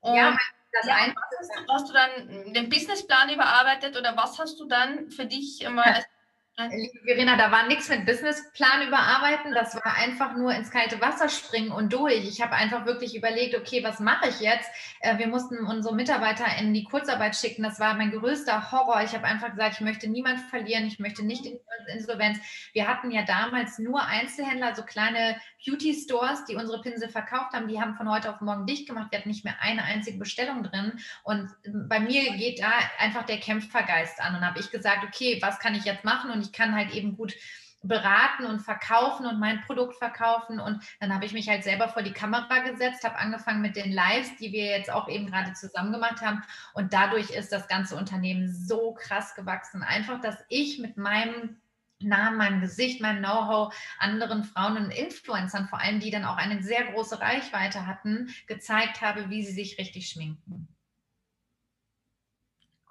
Und 0.00 0.16
ja, 0.16 0.36
das 0.72 0.86
ja, 0.86 0.96
hast, 0.96 1.14
du, 1.58 1.72
hast 1.72 1.88
du 1.88 1.92
dann 1.92 2.52
den 2.52 2.68
Businessplan 2.68 3.30
überarbeitet 3.30 3.96
oder 3.96 4.16
was 4.16 4.38
hast 4.38 4.58
du 4.58 4.66
dann 4.66 5.10
für 5.10 5.26
dich 5.26 5.66
mal 5.68 5.84
als 5.84 6.06
Liebe 6.68 7.00
Verena, 7.04 7.36
da 7.36 7.50
war 7.50 7.66
nichts 7.66 7.88
mit 7.88 8.06
Businessplan 8.06 8.88
überarbeiten, 8.88 9.52
das 9.54 9.74
war 9.74 9.94
einfach 9.96 10.36
nur 10.36 10.54
ins 10.54 10.70
kalte 10.70 11.00
Wasser 11.00 11.28
springen 11.28 11.70
und 11.72 11.92
durch. 11.92 12.28
Ich 12.28 12.40
habe 12.40 12.54
einfach 12.54 12.86
wirklich 12.86 13.16
überlegt, 13.16 13.56
okay, 13.56 13.82
was 13.82 14.00
mache 14.00 14.28
ich 14.28 14.40
jetzt? 14.40 14.68
Äh, 15.00 15.18
wir 15.18 15.28
mussten 15.28 15.58
unsere 15.66 15.94
Mitarbeiter 15.94 16.44
in 16.58 16.74
die 16.74 16.84
Kurzarbeit 16.84 17.36
schicken, 17.36 17.62
das 17.62 17.80
war 17.80 17.94
mein 17.94 18.10
größter 18.10 18.72
Horror. 18.72 19.02
Ich 19.02 19.14
habe 19.14 19.24
einfach 19.24 19.50
gesagt, 19.50 19.74
ich 19.74 19.80
möchte 19.80 20.08
niemand 20.08 20.40
verlieren, 20.40 20.86
ich 20.86 20.98
möchte 20.98 21.24
nicht 21.24 21.46
in 21.46 21.58
Insolvenz. 21.92 22.38
Wir 22.72 22.86
hatten 22.88 23.10
ja 23.10 23.22
damals 23.22 23.78
nur 23.78 24.04
Einzelhändler, 24.04 24.74
so 24.74 24.82
kleine 24.82 25.36
Beauty-Stores, 25.64 26.44
die 26.46 26.56
unsere 26.56 26.80
Pinsel 26.80 27.08
verkauft 27.08 27.52
haben, 27.52 27.68
die 27.68 27.80
haben 27.80 27.94
von 27.94 28.10
heute 28.10 28.30
auf 28.30 28.40
morgen 28.40 28.66
dicht 28.66 28.88
gemacht. 28.88 29.08
Wir 29.10 29.18
hatten 29.18 29.28
nicht 29.28 29.44
mehr 29.44 29.56
eine 29.60 29.84
einzige 29.84 30.18
Bestellung 30.18 30.62
drin. 30.62 30.98
Und 31.22 31.50
bei 31.88 32.00
mir 32.00 32.32
geht 32.36 32.60
da 32.60 32.70
einfach 32.98 33.24
der 33.24 33.38
Kämpfergeist 33.38 34.20
an. 34.20 34.36
Und 34.36 34.46
habe 34.46 34.58
ich 34.58 34.70
gesagt, 34.70 35.04
okay, 35.04 35.38
was 35.42 35.58
kann 35.58 35.74
ich 35.74 35.84
jetzt 35.84 36.04
machen? 36.04 36.30
Und 36.30 36.40
ich 36.42 36.49
kann 36.52 36.74
halt 36.74 36.92
eben 36.94 37.16
gut 37.16 37.34
beraten 37.82 38.44
und 38.44 38.60
verkaufen 38.60 39.26
und 39.26 39.40
mein 39.40 39.62
Produkt 39.62 39.96
verkaufen. 39.96 40.60
Und 40.60 40.82
dann 41.00 41.14
habe 41.14 41.24
ich 41.24 41.32
mich 41.32 41.48
halt 41.48 41.64
selber 41.64 41.88
vor 41.88 42.02
die 42.02 42.12
Kamera 42.12 42.58
gesetzt, 42.60 43.04
habe 43.04 43.18
angefangen 43.18 43.62
mit 43.62 43.76
den 43.76 43.90
Lives, 43.92 44.36
die 44.36 44.52
wir 44.52 44.66
jetzt 44.66 44.90
auch 44.90 45.08
eben 45.08 45.26
gerade 45.26 45.54
zusammen 45.54 45.92
gemacht 45.92 46.20
haben. 46.20 46.42
Und 46.74 46.92
dadurch 46.92 47.30
ist 47.30 47.52
das 47.52 47.68
ganze 47.68 47.96
Unternehmen 47.96 48.52
so 48.52 48.92
krass 48.94 49.34
gewachsen. 49.34 49.82
Einfach, 49.82 50.20
dass 50.20 50.36
ich 50.48 50.78
mit 50.78 50.96
meinem 50.96 51.56
Namen, 52.02 52.38
meinem 52.38 52.60
Gesicht, 52.60 53.00
meinem 53.00 53.22
Know-how 53.22 53.74
anderen 53.98 54.44
Frauen 54.44 54.76
und 54.76 54.90
Influencern, 54.90 55.68
vor 55.68 55.80
allem 55.80 56.00
die 56.00 56.10
dann 56.10 56.24
auch 56.24 56.36
eine 56.36 56.62
sehr 56.62 56.84
große 56.92 57.20
Reichweite 57.20 57.86
hatten, 57.86 58.34
gezeigt 58.46 59.00
habe, 59.00 59.28
wie 59.28 59.42
sie 59.42 59.52
sich 59.52 59.78
richtig 59.78 60.08
schminken. 60.08 60.68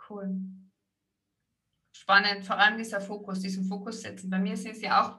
Cool. 0.09 0.58
Spannend, 2.09 2.43
vor 2.43 2.57
allem 2.57 2.75
dieser 2.75 3.01
Fokus, 3.01 3.39
diesen 3.39 3.65
Fokus 3.65 4.01
setzen. 4.01 4.31
Bei 4.31 4.39
mir 4.39 4.53
ist 4.53 4.65
es 4.65 4.81
ja 4.81 4.99
auch 4.99 5.17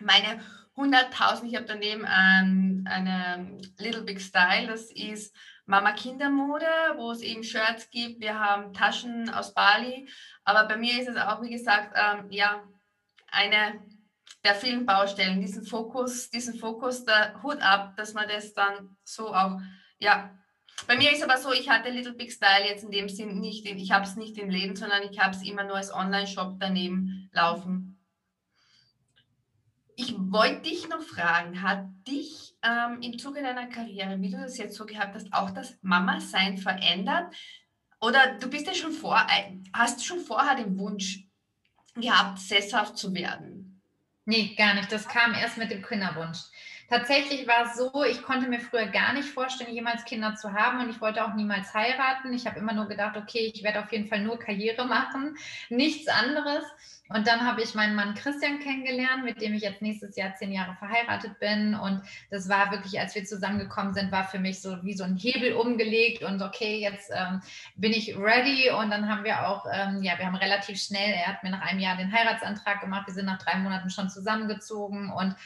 meine 0.00 0.42
100.000, 0.76 1.44
ich 1.46 1.56
habe 1.56 1.64
daneben 1.64 2.04
ähm, 2.06 2.84
eine 2.86 3.56
Little 3.78 4.02
Big 4.02 4.20
Style, 4.20 4.66
das 4.66 4.90
ist 4.90 5.34
Mama 5.64 5.92
Kindermode, 5.92 6.66
wo 6.96 7.10
es 7.10 7.22
eben 7.22 7.42
Shirts 7.42 7.88
gibt. 7.88 8.20
Wir 8.20 8.38
haben 8.38 8.74
Taschen 8.74 9.30
aus 9.30 9.54
Bali, 9.54 10.10
aber 10.44 10.68
bei 10.68 10.76
mir 10.76 11.00
ist 11.00 11.08
es 11.08 11.16
auch, 11.16 11.40
wie 11.40 11.48
gesagt, 11.48 11.96
ähm, 11.96 12.30
ja, 12.30 12.62
eine 13.30 13.80
der 14.44 14.56
vielen 14.56 14.84
Baustellen, 14.84 15.40
diesen 15.40 15.64
Fokus, 15.64 16.28
diesen 16.28 16.58
Fokus, 16.58 17.06
der 17.06 17.42
Hut 17.42 17.62
ab, 17.62 17.96
dass 17.96 18.12
man 18.12 18.28
das 18.28 18.52
dann 18.52 18.98
so 19.04 19.34
auch, 19.34 19.58
ja, 19.98 20.36
bei 20.86 20.96
mir 20.96 21.12
ist 21.12 21.22
aber 21.22 21.38
so, 21.38 21.52
ich 21.52 21.68
hatte 21.68 21.90
Little 21.90 22.14
Big 22.14 22.30
Style 22.30 22.66
jetzt 22.68 22.84
in 22.84 22.90
dem 22.90 23.08
Sinn 23.08 23.40
nicht, 23.40 23.66
ich 23.66 23.90
habe 23.92 24.04
es 24.04 24.16
nicht 24.16 24.36
im 24.38 24.50
Leben, 24.50 24.76
sondern 24.76 25.02
ich 25.02 25.18
habe 25.18 25.34
es 25.34 25.42
immer 25.42 25.64
nur 25.64 25.76
als 25.76 25.92
Online-Shop 25.92 26.56
daneben 26.60 27.30
laufen. 27.32 27.98
Ich 29.96 30.14
wollte 30.18 30.68
dich 30.68 30.88
noch 30.88 31.00
fragen, 31.00 31.62
hat 31.62 31.86
dich 32.06 32.54
ähm, 32.62 33.00
im 33.00 33.18
Zuge 33.18 33.42
deiner 33.42 33.66
Karriere, 33.66 34.20
wie 34.20 34.30
du 34.30 34.36
das 34.36 34.58
jetzt 34.58 34.76
so 34.76 34.84
gehabt 34.84 35.14
hast, 35.14 35.32
auch 35.32 35.50
das 35.50 35.78
Mama-Sein 35.80 36.58
verändert? 36.58 37.34
Oder 38.00 38.36
du 38.38 38.48
bist 38.50 38.66
ja 38.66 38.74
schon 38.74 38.92
vor, 38.92 39.16
äh, 39.16 39.54
hast 39.72 40.04
schon 40.04 40.20
vorher 40.20 40.54
den 40.54 40.78
Wunsch, 40.78 41.26
gehabt, 41.94 42.38
sesshaft 42.38 42.98
zu 42.98 43.14
werden? 43.14 43.80
Nee, 44.24 44.54
gar 44.56 44.74
nicht. 44.74 44.90
Das 44.90 45.08
kam 45.08 45.34
erst 45.34 45.56
mit 45.56 45.70
dem 45.70 45.82
Kinderwunsch. 45.82 46.38
Tatsächlich 46.88 47.48
war 47.48 47.66
es 47.66 47.76
so, 47.76 48.04
ich 48.04 48.22
konnte 48.22 48.48
mir 48.48 48.60
früher 48.60 48.86
gar 48.86 49.12
nicht 49.12 49.28
vorstellen, 49.28 49.74
jemals 49.74 50.04
Kinder 50.04 50.36
zu 50.36 50.52
haben 50.52 50.80
und 50.80 50.88
ich 50.88 51.00
wollte 51.00 51.24
auch 51.24 51.34
niemals 51.34 51.74
heiraten. 51.74 52.32
Ich 52.32 52.46
habe 52.46 52.60
immer 52.60 52.72
nur 52.72 52.86
gedacht, 52.86 53.16
okay, 53.16 53.50
ich 53.52 53.64
werde 53.64 53.80
auf 53.80 53.90
jeden 53.90 54.06
Fall 54.06 54.20
nur 54.20 54.38
Karriere 54.38 54.86
machen, 54.86 55.36
nichts 55.68 56.06
anderes. 56.06 56.64
Und 57.08 57.26
dann 57.26 57.46
habe 57.46 57.62
ich 57.62 57.74
meinen 57.74 57.94
Mann 57.94 58.14
Christian 58.14 58.58
kennengelernt, 58.58 59.24
mit 59.24 59.40
dem 59.40 59.54
ich 59.54 59.62
jetzt 59.62 59.80
nächstes 59.80 60.16
Jahr 60.16 60.34
zehn 60.34 60.50
Jahre 60.50 60.74
verheiratet 60.74 61.38
bin. 61.38 61.74
Und 61.74 62.02
das 62.30 62.48
war 62.48 62.72
wirklich, 62.72 62.98
als 62.98 63.14
wir 63.14 63.24
zusammengekommen 63.24 63.94
sind, 63.94 64.10
war 64.10 64.24
für 64.24 64.40
mich 64.40 64.60
so 64.60 64.82
wie 64.82 64.94
so 64.94 65.04
ein 65.04 65.16
Hebel 65.16 65.52
umgelegt 65.52 66.24
und 66.24 66.42
okay, 66.42 66.80
jetzt 66.80 67.12
ähm, 67.14 67.40
bin 67.76 67.92
ich 67.92 68.16
ready. 68.16 68.70
Und 68.70 68.90
dann 68.90 69.08
haben 69.08 69.22
wir 69.22 69.48
auch, 69.48 69.66
ähm, 69.72 70.02
ja, 70.02 70.18
wir 70.18 70.26
haben 70.26 70.34
relativ 70.34 70.80
schnell, 70.80 71.12
er 71.12 71.28
hat 71.28 71.44
mir 71.44 71.50
nach 71.50 71.62
einem 71.62 71.78
Jahr 71.78 71.96
den 71.96 72.12
Heiratsantrag 72.12 72.80
gemacht. 72.80 73.06
Wir 73.06 73.14
sind 73.14 73.26
nach 73.26 73.38
drei 73.38 73.56
Monaten 73.58 73.90
schon 73.90 74.10
zusammengezogen 74.10 75.10
und 75.10 75.36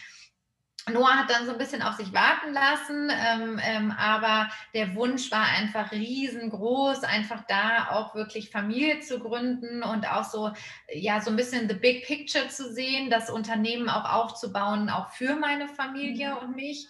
Noah 0.89 1.19
hat 1.19 1.31
dann 1.31 1.47
so 1.47 1.53
ein 1.53 1.59
bisschen 1.59 1.83
auf 1.83 1.95
sich 1.95 2.13
warten 2.13 2.53
lassen, 2.53 3.11
ähm, 3.11 3.61
ähm, 3.63 3.91
aber 3.93 4.51
der 4.75 4.95
Wunsch 4.95 5.31
war 5.31 5.45
einfach 5.45 5.93
riesengroß, 5.93 7.05
einfach 7.05 7.45
da 7.47 7.91
auch 7.91 8.15
wirklich 8.15 8.51
Familie 8.51 9.01
zu 9.01 9.19
gründen 9.19 9.83
und 9.83 10.11
auch 10.11 10.25
so, 10.25 10.53
ja, 10.93 11.21
so 11.21 11.31
ein 11.31 11.37
bisschen 11.37 11.69
the 11.69 11.75
big 11.75 12.07
picture 12.07 12.49
zu 12.49 12.73
sehen, 12.73 13.11
das 13.11 13.31
Unternehmen 13.31 13.89
auch 13.89 14.11
aufzubauen, 14.11 14.89
auch 14.89 15.11
für 15.11 15.37
meine 15.37 15.69
Familie 15.69 16.31
mhm. 16.31 16.39
und 16.39 16.57
mich. 16.57 16.89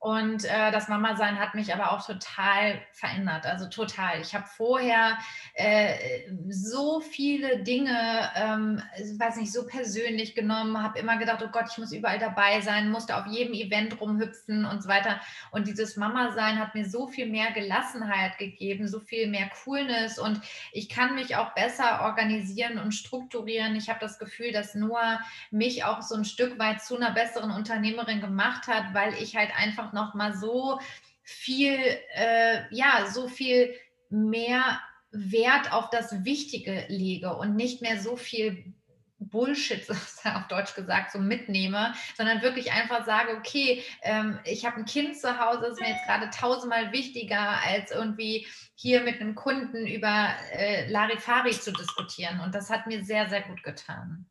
Und 0.00 0.44
äh, 0.44 0.70
das 0.70 0.88
Mama-Sein 0.88 1.40
hat 1.40 1.56
mich 1.56 1.74
aber 1.74 1.90
auch 1.90 2.06
total 2.06 2.80
verändert. 2.92 3.46
Also 3.46 3.66
total. 3.66 4.20
Ich 4.20 4.32
habe 4.32 4.46
vorher 4.46 5.18
äh, 5.54 6.30
so 6.48 7.00
viele 7.00 7.64
Dinge, 7.64 8.30
ähm, 8.36 8.80
weiß 9.18 9.36
nicht, 9.36 9.52
so 9.52 9.66
persönlich 9.66 10.36
genommen, 10.36 10.80
habe 10.80 11.00
immer 11.00 11.16
gedacht, 11.16 11.42
oh 11.44 11.50
Gott, 11.50 11.64
ich 11.72 11.78
muss 11.78 11.90
überall 11.90 12.20
dabei 12.20 12.60
sein, 12.60 12.90
musste 12.90 13.16
auf 13.16 13.26
jedem 13.26 13.54
Event 13.54 14.00
rumhüpfen 14.00 14.64
und 14.64 14.84
so 14.84 14.88
weiter. 14.88 15.20
Und 15.50 15.66
dieses 15.66 15.96
Mama-Sein 15.96 16.60
hat 16.60 16.76
mir 16.76 16.88
so 16.88 17.08
viel 17.08 17.26
mehr 17.26 17.50
Gelassenheit 17.50 18.38
gegeben, 18.38 18.86
so 18.86 19.00
viel 19.00 19.26
mehr 19.26 19.50
Coolness 19.64 20.20
und 20.20 20.40
ich 20.72 20.88
kann 20.88 21.16
mich 21.16 21.34
auch 21.34 21.54
besser 21.54 22.02
organisieren 22.02 22.78
und 22.78 22.92
strukturieren. 22.92 23.74
Ich 23.74 23.88
habe 23.88 23.98
das 23.98 24.20
Gefühl, 24.20 24.52
dass 24.52 24.76
Noah 24.76 25.20
mich 25.50 25.84
auch 25.84 26.02
so 26.02 26.14
ein 26.14 26.24
Stück 26.24 26.58
weit 26.60 26.82
zu 26.82 26.96
einer 26.96 27.10
besseren 27.10 27.50
Unternehmerin 27.50 28.20
gemacht 28.20 28.68
hat, 28.68 28.94
weil 28.94 29.14
ich 29.14 29.34
halt 29.34 29.50
einfach 29.56 29.87
einfach 29.88 29.92
noch 29.92 30.14
mal 30.14 30.34
so 30.34 30.80
viel, 31.22 31.78
äh, 32.14 32.62
ja, 32.70 33.06
so 33.10 33.28
viel 33.28 33.74
mehr 34.10 34.80
Wert 35.10 35.72
auf 35.72 35.90
das 35.90 36.24
Wichtige 36.24 36.84
lege 36.88 37.34
und 37.34 37.56
nicht 37.56 37.82
mehr 37.82 38.00
so 38.00 38.16
viel 38.16 38.74
Bullshit, 39.18 39.88
auf 40.24 40.48
Deutsch 40.48 40.74
gesagt, 40.74 41.12
so 41.12 41.18
mitnehme, 41.18 41.92
sondern 42.16 42.42
wirklich 42.42 42.72
einfach 42.72 43.04
sage, 43.04 43.36
okay, 43.36 43.82
ähm, 44.02 44.38
ich 44.44 44.64
habe 44.64 44.76
ein 44.76 44.84
Kind 44.84 45.18
zu 45.18 45.38
Hause, 45.38 45.66
ist 45.66 45.80
mir 45.80 45.88
jetzt 45.88 46.06
gerade 46.06 46.30
tausendmal 46.30 46.92
wichtiger, 46.92 47.60
als 47.66 47.90
irgendwie 47.90 48.46
hier 48.74 49.02
mit 49.02 49.20
einem 49.20 49.34
Kunden 49.34 49.86
über 49.86 50.28
äh, 50.52 50.88
Larifari 50.90 51.50
zu 51.50 51.72
diskutieren. 51.72 52.40
Und 52.40 52.54
das 52.54 52.70
hat 52.70 52.86
mir 52.86 53.04
sehr, 53.04 53.28
sehr 53.28 53.42
gut 53.42 53.62
getan. 53.64 54.26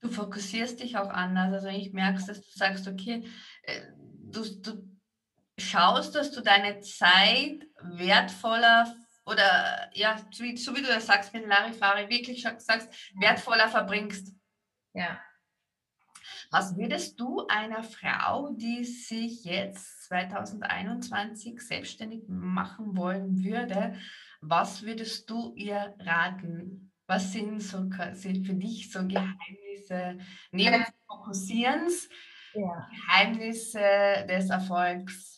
Du 0.00 0.10
fokussierst 0.10 0.80
dich 0.80 0.96
auch 0.96 1.10
anders. 1.10 1.52
Also 1.52 1.68
ich 1.68 1.92
merke, 1.92 2.20
dass 2.26 2.40
du 2.40 2.58
sagst, 2.58 2.88
okay, 2.88 3.24
äh, 3.62 3.82
du, 4.32 4.42
du 4.60 4.91
schaust, 5.62 6.14
dass 6.14 6.30
du 6.32 6.40
deine 6.40 6.80
Zeit 6.80 7.66
wertvoller 7.82 8.94
oder 9.24 9.90
ja, 9.94 10.16
so 10.30 10.44
wie, 10.44 10.56
so 10.56 10.74
wie 10.74 10.82
du 10.82 10.88
das 10.88 11.06
sagst 11.06 11.32
mit 11.32 11.46
Larifari, 11.46 12.08
wirklich 12.08 12.42
sagst, 12.42 12.92
wertvoller 13.14 13.68
verbringst. 13.68 14.34
Ja. 14.94 15.20
Was 16.50 16.76
würdest 16.76 17.18
du 17.18 17.46
einer 17.46 17.82
Frau, 17.82 18.50
die 18.52 18.84
sich 18.84 19.44
jetzt 19.44 20.04
2021 20.04 21.60
selbstständig 21.60 22.24
machen 22.28 22.94
wollen 22.96 23.42
würde, 23.42 23.94
was 24.42 24.82
würdest 24.82 25.30
du 25.30 25.54
ihr 25.54 25.94
raten? 25.98 26.92
Was 27.06 27.32
sind 27.32 27.60
so 27.60 27.88
sind 28.12 28.46
für 28.46 28.54
dich 28.54 28.90
so 28.92 29.06
Geheimnisse 29.06 30.18
neben 30.50 30.80
des 30.80 30.92
Fokussierens, 31.06 32.08
ja. 32.54 32.88
Geheimnisse 32.90 34.26
des 34.28 34.50
Erfolgs? 34.50 35.31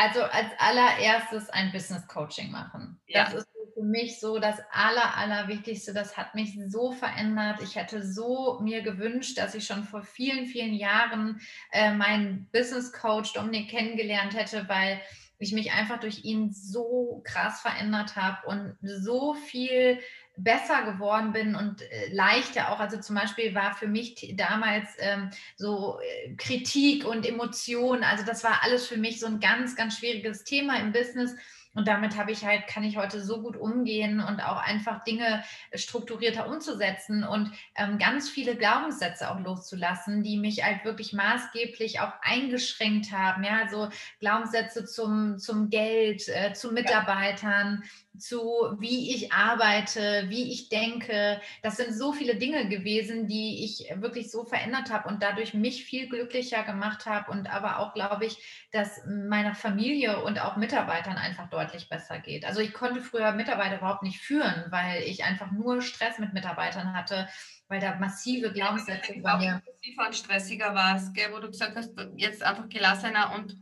Also 0.00 0.22
als 0.22 0.46
allererstes 0.58 1.50
ein 1.50 1.72
Business 1.72 2.06
Coaching 2.06 2.52
machen. 2.52 3.00
Ja. 3.08 3.24
Das 3.24 3.34
ist 3.34 3.48
für 3.74 3.82
mich 3.82 4.20
so 4.20 4.38
das 4.38 4.60
Aller, 4.70 5.16
Allerwichtigste. 5.16 5.92
Das 5.92 6.16
hat 6.16 6.36
mich 6.36 6.56
so 6.68 6.92
verändert. 6.92 7.60
Ich 7.64 7.74
hätte 7.74 8.06
so 8.06 8.60
mir 8.60 8.82
gewünscht, 8.82 9.38
dass 9.38 9.56
ich 9.56 9.66
schon 9.66 9.82
vor 9.82 10.04
vielen, 10.04 10.46
vielen 10.46 10.74
Jahren 10.74 11.40
äh, 11.72 11.92
meinen 11.92 12.48
Business 12.52 12.92
Coach 12.92 13.32
Dominik 13.32 13.70
kennengelernt 13.70 14.36
hätte, 14.36 14.68
weil 14.68 15.00
ich 15.40 15.52
mich 15.52 15.72
einfach 15.72 15.98
durch 15.98 16.24
ihn 16.24 16.52
so 16.52 17.20
krass 17.24 17.60
verändert 17.60 18.14
habe 18.14 18.46
und 18.46 18.76
so 18.80 19.34
viel 19.34 19.98
besser 20.38 20.82
geworden 20.82 21.32
bin 21.32 21.54
und 21.54 21.82
äh, 21.82 22.12
leichter 22.12 22.72
auch. 22.72 22.80
Also 22.80 22.98
zum 23.00 23.16
Beispiel 23.16 23.54
war 23.54 23.74
für 23.74 23.88
mich 23.88 24.34
damals 24.36 24.88
ähm, 24.98 25.30
so 25.56 25.98
äh, 26.00 26.34
Kritik 26.36 27.04
und 27.04 27.26
Emotionen, 27.26 28.04
also 28.04 28.24
das 28.24 28.44
war 28.44 28.60
alles 28.62 28.86
für 28.86 28.96
mich 28.96 29.20
so 29.20 29.26
ein 29.26 29.40
ganz, 29.40 29.76
ganz 29.76 29.98
schwieriges 29.98 30.44
Thema 30.44 30.78
im 30.78 30.92
Business. 30.92 31.34
Und 31.74 31.86
damit 31.86 32.16
habe 32.16 32.32
ich 32.32 32.44
halt, 32.44 32.66
kann 32.66 32.82
ich 32.82 32.96
heute 32.96 33.22
so 33.22 33.40
gut 33.40 33.56
umgehen 33.56 34.18
und 34.20 34.40
auch 34.40 34.56
einfach 34.56 35.04
Dinge 35.04 35.44
strukturierter 35.72 36.48
umzusetzen 36.48 37.22
und 37.22 37.52
ähm, 37.76 37.98
ganz 37.98 38.28
viele 38.28 38.56
Glaubenssätze 38.56 39.30
auch 39.30 39.38
loszulassen, 39.38 40.24
die 40.24 40.38
mich 40.38 40.64
halt 40.64 40.84
wirklich 40.84 41.12
maßgeblich 41.12 42.00
auch 42.00 42.12
eingeschränkt 42.22 43.12
haben. 43.12 43.44
Ja, 43.44 43.60
also 43.62 43.90
Glaubenssätze 44.18 44.86
zum, 44.86 45.38
zum 45.38 45.70
Geld, 45.70 46.26
äh, 46.28 46.52
zu 46.52 46.72
Mitarbeitern, 46.72 47.84
zu 48.18 48.76
wie 48.78 49.14
ich 49.14 49.32
arbeite, 49.32 50.24
wie 50.28 50.52
ich 50.52 50.68
denke. 50.68 51.40
Das 51.62 51.76
sind 51.76 51.94
so 51.94 52.12
viele 52.12 52.36
Dinge 52.36 52.68
gewesen, 52.68 53.28
die 53.28 53.64
ich 53.64 53.88
wirklich 54.00 54.30
so 54.30 54.44
verändert 54.44 54.90
habe 54.90 55.08
und 55.08 55.22
dadurch 55.22 55.54
mich 55.54 55.84
viel 55.84 56.08
glücklicher 56.08 56.62
gemacht 56.64 57.06
habe 57.06 57.30
und 57.30 57.48
aber 57.52 57.78
auch, 57.78 57.94
glaube 57.94 58.26
ich, 58.26 58.68
dass 58.72 59.00
meiner 59.06 59.54
Familie 59.54 60.22
und 60.22 60.40
auch 60.40 60.56
Mitarbeitern 60.56 61.16
einfach 61.16 61.48
deutlich 61.50 61.88
besser 61.88 62.18
geht. 62.18 62.44
Also 62.44 62.60
ich 62.60 62.72
konnte 62.72 63.00
früher 63.00 63.32
Mitarbeiter 63.32 63.78
überhaupt 63.78 64.02
nicht 64.02 64.20
führen, 64.20 64.64
weil 64.70 65.02
ich 65.02 65.24
einfach 65.24 65.50
nur 65.50 65.82
Stress 65.82 66.18
mit 66.18 66.32
Mitarbeitern 66.32 66.92
hatte 66.94 67.28
weil 67.68 67.80
da 67.80 67.96
massive 67.96 68.50
Glaubenssätze 68.52 69.14
ja, 69.14 69.22
bei 69.22 69.36
mir. 69.36 69.62
und 70.06 70.14
stressiger 70.16 70.74
war 70.74 70.96
es, 70.96 71.12
wo 71.30 71.38
du 71.38 71.48
gesagt 71.48 71.76
hast, 71.76 71.92
jetzt 72.16 72.42
einfach 72.42 72.68
gelassener 72.68 73.34
und 73.34 73.60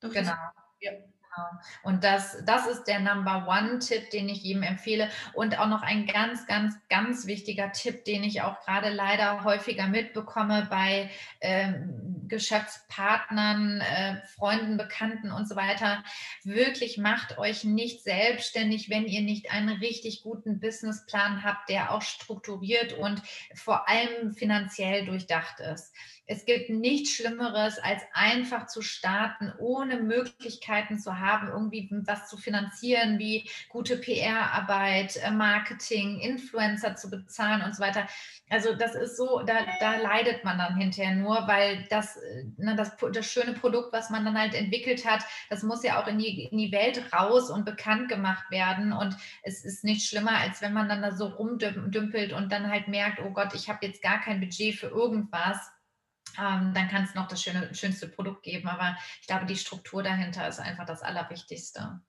durch 0.00 0.14
genau. 0.14 0.30
Das, 0.30 0.38
ja. 0.80 0.92
Genau. 1.34 1.48
Und 1.82 2.04
das, 2.04 2.44
das 2.44 2.66
ist 2.66 2.84
der 2.84 3.00
Number 3.00 3.46
One-Tipp, 3.48 4.10
den 4.10 4.28
ich 4.28 4.42
jedem 4.42 4.62
empfehle. 4.62 5.08
Und 5.32 5.58
auch 5.58 5.68
noch 5.68 5.82
ein 5.82 6.06
ganz, 6.06 6.46
ganz, 6.46 6.76
ganz 6.88 7.26
wichtiger 7.26 7.72
Tipp, 7.72 8.04
den 8.04 8.24
ich 8.24 8.42
auch 8.42 8.60
gerade 8.60 8.90
leider 8.90 9.44
häufiger 9.44 9.86
mitbekomme 9.86 10.66
bei 10.70 11.10
ähm, 11.40 12.24
Geschäftspartnern, 12.28 13.80
äh, 13.80 14.16
Freunden, 14.34 14.76
Bekannten 14.76 15.32
und 15.32 15.48
so 15.48 15.56
weiter. 15.56 16.02
Wirklich 16.42 16.98
macht 16.98 17.38
euch 17.38 17.64
nicht 17.64 18.02
selbstständig, 18.02 18.90
wenn 18.90 19.06
ihr 19.06 19.22
nicht 19.22 19.50
einen 19.50 19.76
richtig 19.78 20.22
guten 20.22 20.60
Businessplan 20.60 21.42
habt, 21.44 21.68
der 21.68 21.92
auch 21.92 22.02
strukturiert 22.02 22.92
und 22.94 23.22
vor 23.54 23.88
allem 23.88 24.32
finanziell 24.32 25.04
durchdacht 25.04 25.60
ist. 25.60 25.92
Es 26.26 26.46
gibt 26.46 26.70
nichts 26.70 27.10
Schlimmeres, 27.10 27.78
als 27.78 28.02
einfach 28.14 28.66
zu 28.66 28.80
starten, 28.80 29.52
ohne 29.58 30.00
Möglichkeiten 30.00 30.98
zu 30.98 31.18
haben, 31.18 31.48
irgendwie 31.48 31.88
was 32.06 32.28
zu 32.28 32.38
finanzieren, 32.38 33.18
wie 33.18 33.48
gute 33.68 33.98
PR-Arbeit, 33.98 35.16
äh, 35.22 35.30
Marketing, 35.30 36.20
Influencer 36.20 36.96
zu 36.96 37.10
bezahlen 37.10 37.62
und 37.62 37.76
so 37.76 37.82
weiter. 37.82 38.06
Also 38.48 38.74
das 38.74 38.94
ist 38.94 39.16
so, 39.18 39.42
da, 39.42 39.54
da 39.80 39.96
leidet 39.96 40.44
man 40.44 40.56
dann 40.56 40.76
hinterher 40.76 41.14
nur, 41.14 41.46
weil 41.46 41.84
das, 41.90 42.16
äh, 42.16 42.44
ne, 42.56 42.74
das, 42.74 42.96
das 43.12 43.26
schöne 43.26 43.52
Produkt, 43.52 43.92
was 43.92 44.08
man 44.08 44.24
dann 44.24 44.38
halt 44.38 44.54
entwickelt 44.54 45.04
hat, 45.04 45.24
das 45.50 45.62
muss 45.62 45.82
ja 45.82 46.02
auch 46.02 46.06
in 46.06 46.18
die, 46.18 46.44
in 46.44 46.56
die 46.56 46.72
Welt 46.72 47.12
raus 47.12 47.50
und 47.50 47.66
bekannt 47.66 48.08
gemacht 48.08 48.50
werden. 48.50 48.94
Und 48.94 49.14
es 49.42 49.64
ist 49.64 49.84
nicht 49.84 50.08
schlimmer, 50.08 50.38
als 50.38 50.62
wenn 50.62 50.72
man 50.72 50.88
dann 50.88 51.02
da 51.02 51.12
so 51.12 51.26
rumdümpelt 51.26 52.32
und 52.32 52.50
dann 52.50 52.70
halt 52.70 52.88
merkt, 52.88 53.20
oh 53.20 53.30
Gott, 53.30 53.54
ich 53.54 53.68
habe 53.68 53.84
jetzt 53.84 54.00
gar 54.00 54.20
kein 54.22 54.40
Budget 54.40 54.74
für 54.74 54.88
irgendwas 54.88 55.73
ähm, 56.38 56.72
dann 56.74 56.88
kann 56.88 57.04
es 57.04 57.14
noch 57.14 57.28
das 57.28 57.42
schöne, 57.42 57.74
schönste 57.74 58.08
Produkt 58.08 58.42
geben. 58.42 58.68
Aber 58.68 58.96
ich 59.20 59.26
glaube, 59.26 59.46
die 59.46 59.56
Struktur 59.56 60.02
dahinter 60.02 60.48
ist 60.48 60.60
einfach 60.60 60.86
das 60.86 61.02
Allerwichtigste. 61.02 62.00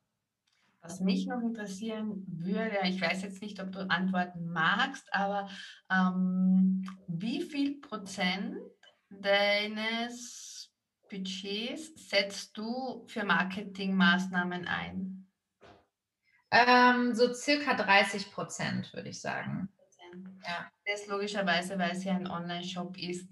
Was 0.81 0.99
mich 0.99 1.25
noch 1.25 1.41
interessieren 1.41 2.23
würde, 2.27 2.77
ich 2.83 3.01
weiß 3.01 3.23
jetzt 3.23 3.41
nicht, 3.41 3.59
ob 3.59 3.71
du 3.71 3.89
antworten 3.89 4.51
magst, 4.51 5.11
aber 5.11 5.49
ähm, 5.91 6.87
wie 7.07 7.41
viel 7.41 7.81
Prozent 7.81 8.57
deines 9.09 10.71
Budgets 11.09 12.09
setzt 12.09 12.55
du 12.55 13.03
für 13.07 13.23
Marketingmaßnahmen 13.23 14.67
ein? 14.67 15.27
Ähm, 16.51 17.15
so 17.15 17.33
circa 17.33 17.73
30 17.73 18.31
Prozent, 18.31 18.93
würde 18.93 19.09
ich 19.09 19.19
sagen. 19.19 19.69
Ja. 20.45 20.69
Das 20.85 21.07
logischerweise, 21.07 21.77
weil 21.79 21.91
es 21.91 22.03
ja 22.03 22.13
ein 22.13 22.27
Online-Shop 22.27 22.97
ist. 22.97 23.27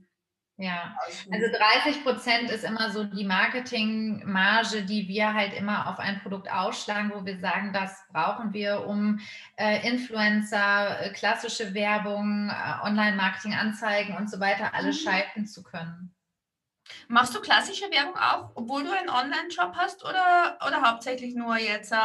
Ja, 0.58 0.96
also 1.32 1.48
30 1.84 2.04
Prozent 2.04 2.52
ist 2.52 2.64
immer 2.64 2.92
so 2.92 3.04
die 3.04 3.26
Marketingmarge, 3.26 4.84
die 4.84 5.08
wir 5.08 5.34
halt 5.34 5.54
immer 5.54 5.90
auf 5.90 5.98
ein 5.98 6.22
Produkt 6.22 6.52
ausschlagen, 6.52 7.12
wo 7.14 7.26
wir 7.26 7.40
sagen, 7.40 7.74
das 7.74 8.04
brauchen 8.12 8.54
wir, 8.54 8.86
um 8.86 9.20
äh, 9.56 9.88
Influencer, 9.88 11.02
äh, 11.02 11.10
klassische 11.12 11.74
Werbung, 11.74 12.52
äh, 12.52 12.86
Online-Marketing, 12.86 13.56
Anzeigen 13.56 14.16
und 14.16 14.30
so 14.30 14.40
weiter 14.40 14.76
alles 14.76 15.02
mhm. 15.02 15.10
schalten 15.10 15.48
zu 15.48 15.64
können. 15.64 16.14
Machst 17.08 17.34
du 17.34 17.42
klassische 17.42 17.90
Werbung 17.90 18.16
auch, 18.16 18.52
obwohl 18.54 18.84
du 18.84 18.92
einen 18.92 19.10
Online-Shop 19.10 19.74
hast 19.76 20.04
oder, 20.04 20.60
oder 20.68 20.84
hauptsächlich 20.84 21.34
nur 21.34 21.58
jetzt 21.58 21.92
äh, 21.92 21.98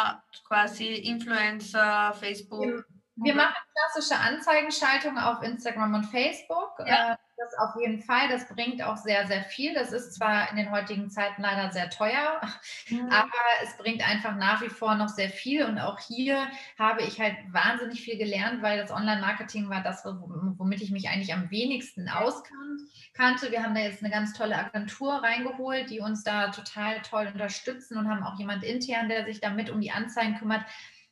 quasi 0.47 0.95
Influencer, 0.95 2.15
Facebook? 2.19 2.65
Wir, 2.65 2.85
wir 3.17 3.35
machen 3.35 3.57
klassische 3.75 4.19
Anzeigenschaltung 4.19 5.19
auf 5.19 5.43
Instagram 5.43 5.95
und 5.95 6.05
Facebook. 6.05 6.79
Ja. 6.87 7.19
Das 7.39 7.57
auf 7.57 7.81
jeden 7.81 8.03
Fall. 8.03 8.29
Das 8.29 8.49
bringt 8.49 8.83
auch 8.83 8.97
sehr, 8.97 9.29
sehr 9.29 9.45
viel. 9.45 9.73
Das 9.73 9.93
ist 9.93 10.15
zwar 10.15 10.51
in 10.51 10.57
den 10.57 10.73
heutigen 10.73 11.09
Zeiten 11.09 11.43
leider 11.43 11.71
sehr 11.71 11.89
teuer, 11.89 12.41
mhm. 12.89 13.09
aber 13.11 13.31
es 13.63 13.77
bringt 13.77 14.07
einfach 14.07 14.35
nach 14.35 14.61
wie 14.61 14.69
vor 14.69 14.97
noch 14.97 15.09
sehr 15.09 15.31
viel. 15.31 15.65
Und 15.65 15.79
auch 15.79 16.01
hier 16.01 16.49
habe 16.79 17.03
ich 17.03 17.21
halt 17.21 17.37
wahnsinnig 17.53 18.01
viel 18.01 18.19
gelernt, 18.19 18.61
weil 18.63 18.79
das 18.79 18.91
Online-Marketing 18.91 19.71
war 19.71 19.83
das, 19.83 20.05
womit 20.05 20.83
ich 20.83 20.91
mich 20.91 21.09
eigentlich 21.09 21.33
am 21.33 21.49
wenigsten 21.51 22.09
auskannte. 22.09 23.53
Wir 23.53 23.63
haben 23.63 23.75
da 23.75 23.83
jetzt 23.83 24.03
eine 24.03 24.13
ganz 24.13 24.33
tolle 24.33 24.57
Agentur 24.57 25.23
reingeholt, 25.23 25.91
die 25.91 26.01
uns 26.01 26.25
da 26.25 26.49
total 26.49 27.01
toll 27.03 27.31
unterstützen 27.33 27.99
und 27.99 28.09
haben 28.09 28.25
auch 28.25 28.39
jemand 28.39 28.65
intern, 28.65 29.09
der 29.09 29.25
sich 29.25 29.41
damit 29.41 29.71
um 29.71 29.81
die 29.81 29.93
Anzeigen 29.93 30.37
kümmert 30.39 30.65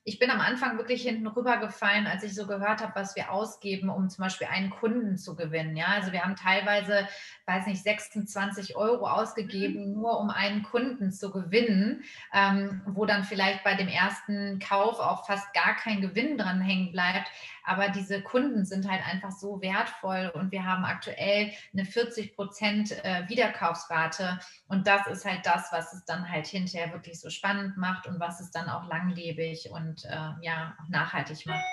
ich 0.08 0.20
bin 0.20 0.30
am 0.30 0.40
Anfang 0.40 0.78
wirklich 0.78 1.02
hinten 1.02 1.26
rübergefallen, 1.26 2.06
als 2.06 2.22
ich 2.22 2.32
so 2.32 2.46
gehört 2.46 2.80
habe, 2.80 2.94
was 2.94 3.16
wir 3.16 3.32
ausgeben, 3.32 3.88
um 3.90 4.08
zum 4.08 4.22
Beispiel 4.22 4.46
einen 4.46 4.70
Kunden 4.70 5.18
zu 5.18 5.34
gewinnen. 5.34 5.76
Ja, 5.76 5.86
also 5.86 6.12
wir 6.12 6.22
haben 6.22 6.36
teilweise, 6.36 7.08
weiß 7.46 7.66
nicht, 7.66 7.82
26 7.82 8.76
Euro 8.76 9.08
ausgegeben, 9.08 9.88
mhm. 9.88 9.94
nur 9.94 10.20
um 10.20 10.30
einen 10.30 10.62
Kunden 10.62 11.10
zu 11.10 11.32
gewinnen, 11.32 12.04
ähm, 12.32 12.82
wo 12.86 13.04
dann 13.04 13.24
vielleicht 13.24 13.64
bei 13.64 13.74
dem 13.74 13.88
ersten 13.88 14.60
Kauf 14.60 15.00
auch 15.00 15.26
fast 15.26 15.52
gar 15.52 15.74
kein 15.74 16.00
Gewinn 16.00 16.38
dran 16.38 16.60
hängen 16.60 16.92
bleibt. 16.92 17.28
Aber 17.66 17.88
diese 17.88 18.22
Kunden 18.22 18.64
sind 18.64 18.88
halt 18.88 19.04
einfach 19.04 19.32
so 19.32 19.60
wertvoll 19.60 20.30
und 20.34 20.52
wir 20.52 20.64
haben 20.64 20.84
aktuell 20.84 21.50
eine 21.72 21.84
40 21.84 22.36
Prozent 22.36 22.92
äh, 23.04 23.28
Wiederkaufsrate. 23.28 24.38
Und 24.68 24.86
das 24.86 25.04
ist 25.08 25.24
halt 25.24 25.44
das, 25.44 25.72
was 25.72 25.92
es 25.92 26.04
dann 26.04 26.30
halt 26.30 26.46
hinterher 26.46 26.92
wirklich 26.92 27.20
so 27.20 27.28
spannend 27.28 27.76
macht 27.76 28.06
und 28.06 28.20
was 28.20 28.40
es 28.40 28.52
dann 28.52 28.68
auch 28.68 28.86
langlebig 28.88 29.68
und 29.72 30.04
äh, 30.04 30.30
ja, 30.42 30.76
nachhaltig 30.88 31.44
macht. 31.46 31.64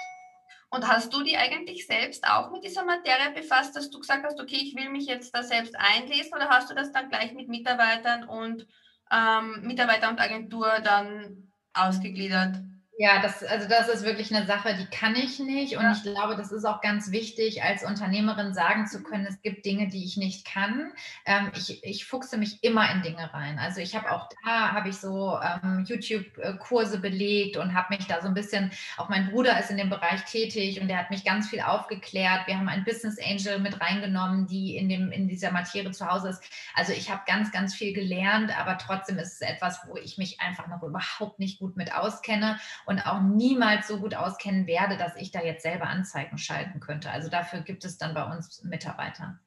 Und 0.71 0.87
hast 0.87 1.13
du 1.13 1.21
die 1.21 1.37
eigentlich 1.37 1.85
selbst 1.85 2.27
auch 2.27 2.49
mit 2.49 2.63
dieser 2.63 2.83
Materie 2.83 3.31
befasst, 3.31 3.75
dass 3.75 3.91
du 3.91 3.99
gesagt 3.99 4.25
hast, 4.25 4.41
okay, 4.41 4.55
ich 4.55 4.75
will 4.75 4.89
mich 4.89 5.05
jetzt 5.05 5.35
da 5.35 5.43
selbst 5.43 5.75
einlesen 5.77 6.33
oder 6.33 6.49
hast 6.49 6.71
du 6.71 6.73
das 6.73 6.91
dann 6.91 7.09
gleich 7.09 7.33
mit 7.33 7.47
Mitarbeitern 7.47 8.23
und 8.23 8.65
ähm, 9.11 9.61
Mitarbeiter 9.61 10.09
und 10.09 10.19
Agentur 10.19 10.79
dann 10.83 11.51
ausgegliedert? 11.73 12.55
Ja, 12.95 13.19
das, 13.23 13.43
also 13.43 13.67
das 13.67 13.89
ist 13.89 14.03
wirklich 14.03 14.33
eine 14.33 14.45
Sache, 14.45 14.75
die 14.75 14.85
kann 14.85 15.15
ich 15.15 15.39
nicht. 15.39 15.77
Und 15.77 15.83
ja. 15.83 15.93
ich 15.93 16.03
glaube, 16.03 16.35
das 16.35 16.51
ist 16.51 16.63
auch 16.63 16.79
ganz 16.79 17.09
wichtig, 17.09 17.63
als 17.63 17.83
Unternehmerin 17.83 18.53
sagen 18.53 18.85
zu 18.85 19.01
können, 19.01 19.25
es 19.25 19.41
gibt 19.41 19.65
Dinge, 19.65 19.87
die 19.87 20.05
ich 20.05 20.15
nicht 20.15 20.45
kann. 20.45 20.91
Ähm, 21.25 21.51
ich, 21.55 21.83
ich 21.83 22.05
fuchse 22.05 22.37
mich 22.37 22.63
immer 22.63 22.91
in 22.91 23.01
Dinge 23.01 23.33
rein. 23.33 23.57
Also 23.57 23.81
ich 23.81 23.95
habe 23.95 24.11
auch 24.11 24.29
da, 24.45 24.73
habe 24.73 24.89
ich 24.89 24.97
so 24.97 25.39
ähm, 25.41 25.85
YouTube-Kurse 25.87 26.99
belegt 26.99 27.57
und 27.57 27.73
habe 27.73 27.95
mich 27.95 28.05
da 28.05 28.21
so 28.21 28.27
ein 28.27 28.35
bisschen, 28.35 28.71
auch 28.97 29.09
mein 29.09 29.31
Bruder 29.31 29.59
ist 29.59 29.71
in 29.71 29.77
dem 29.77 29.89
Bereich 29.89 30.23
tätig 30.25 30.79
und 30.79 30.87
der 30.87 30.99
hat 30.99 31.09
mich 31.09 31.25
ganz 31.25 31.49
viel 31.49 31.61
aufgeklärt. 31.61 32.45
Wir 32.45 32.59
haben 32.59 32.69
einen 32.69 32.85
Business 32.85 33.17
Angel 33.19 33.57
mit 33.57 33.81
reingenommen, 33.81 34.45
die 34.45 34.77
in, 34.77 34.87
dem, 34.87 35.11
in 35.11 35.27
dieser 35.27 35.51
Materie 35.51 35.91
zu 35.91 36.07
Hause 36.07 36.29
ist. 36.29 36.43
Also 36.75 36.93
ich 36.93 37.09
habe 37.09 37.23
ganz, 37.25 37.51
ganz 37.51 37.73
viel 37.73 37.93
gelernt, 37.93 38.55
aber 38.55 38.77
trotzdem 38.77 39.17
ist 39.17 39.33
es 39.33 39.41
etwas, 39.41 39.79
wo 39.87 39.97
ich 39.97 40.19
mich 40.19 40.39
einfach 40.41 40.67
noch 40.67 40.83
überhaupt 40.83 41.39
nicht 41.39 41.57
gut 41.57 41.75
mit 41.75 41.91
auskenne 41.95 42.59
und 42.85 43.05
auch 43.05 43.21
niemals 43.21 43.87
so 43.87 43.99
gut 43.99 44.15
auskennen 44.15 44.67
werde, 44.67 44.97
dass 44.97 45.15
ich 45.15 45.31
da 45.31 45.41
jetzt 45.41 45.63
selber 45.63 45.87
Anzeigen 45.87 46.37
schalten 46.37 46.79
könnte. 46.79 47.11
Also 47.11 47.29
dafür 47.29 47.61
gibt 47.61 47.85
es 47.85 47.97
dann 47.97 48.13
bei 48.13 48.23
uns 48.23 48.63
Mitarbeiter. 48.63 49.39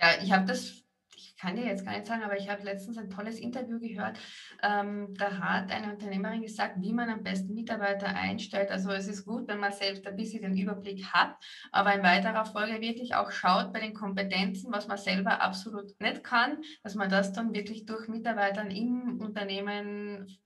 Ja, 0.00 0.08
ich 0.20 0.32
habe 0.32 0.44
das, 0.46 0.82
ich 1.14 1.36
kann 1.36 1.54
dir 1.54 1.64
jetzt 1.64 1.84
gar 1.84 1.92
nicht 1.92 2.06
sagen, 2.06 2.24
aber 2.24 2.36
ich 2.36 2.48
habe 2.48 2.64
letztens 2.64 2.98
ein 2.98 3.10
tolles 3.10 3.38
Interview 3.38 3.78
gehört. 3.78 4.18
Ähm, 4.62 5.14
da 5.16 5.38
hat 5.38 5.70
eine 5.70 5.92
Unternehmerin 5.92 6.42
gesagt, 6.42 6.76
wie 6.80 6.92
man 6.92 7.08
am 7.08 7.22
besten 7.22 7.54
Mitarbeiter 7.54 8.08
einstellt. 8.08 8.70
Also 8.70 8.90
es 8.90 9.06
ist 9.06 9.24
gut, 9.24 9.46
wenn 9.46 9.60
man 9.60 9.72
selbst 9.72 10.06
ein 10.06 10.16
bisschen 10.16 10.42
den 10.42 10.56
Überblick 10.56 11.04
hat, 11.12 11.36
aber 11.70 11.94
in 11.94 12.02
weiterer 12.02 12.44
Folge 12.44 12.80
wirklich 12.80 13.14
auch 13.14 13.30
schaut 13.30 13.72
bei 13.72 13.80
den 13.80 13.94
Kompetenzen, 13.94 14.72
was 14.72 14.88
man 14.88 14.98
selber 14.98 15.40
absolut 15.40 15.98
nicht 16.00 16.24
kann, 16.24 16.62
dass 16.82 16.96
man 16.96 17.08
das 17.08 17.32
dann 17.32 17.54
wirklich 17.54 17.86
durch 17.86 18.08
Mitarbeitern 18.08 18.70
im 18.70 19.20
Unternehmen 19.20 20.36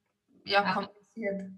ja, 0.45 0.73
kompensiert. 0.73 1.51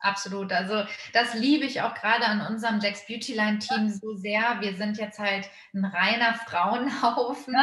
Absolut. 0.00 0.52
Also 0.52 0.84
das 1.12 1.34
liebe 1.34 1.64
ich 1.64 1.82
auch 1.82 1.94
gerade 1.94 2.26
an 2.26 2.40
unserem 2.40 2.80
Jack's 2.80 3.06
Beautyline 3.06 3.58
Team 3.58 3.88
so 3.88 4.14
sehr. 4.14 4.60
Wir 4.60 4.76
sind 4.76 4.98
jetzt 4.98 5.18
halt 5.18 5.48
ein 5.74 5.84
reiner 5.84 6.34
Frauenhaufen. 6.34 7.54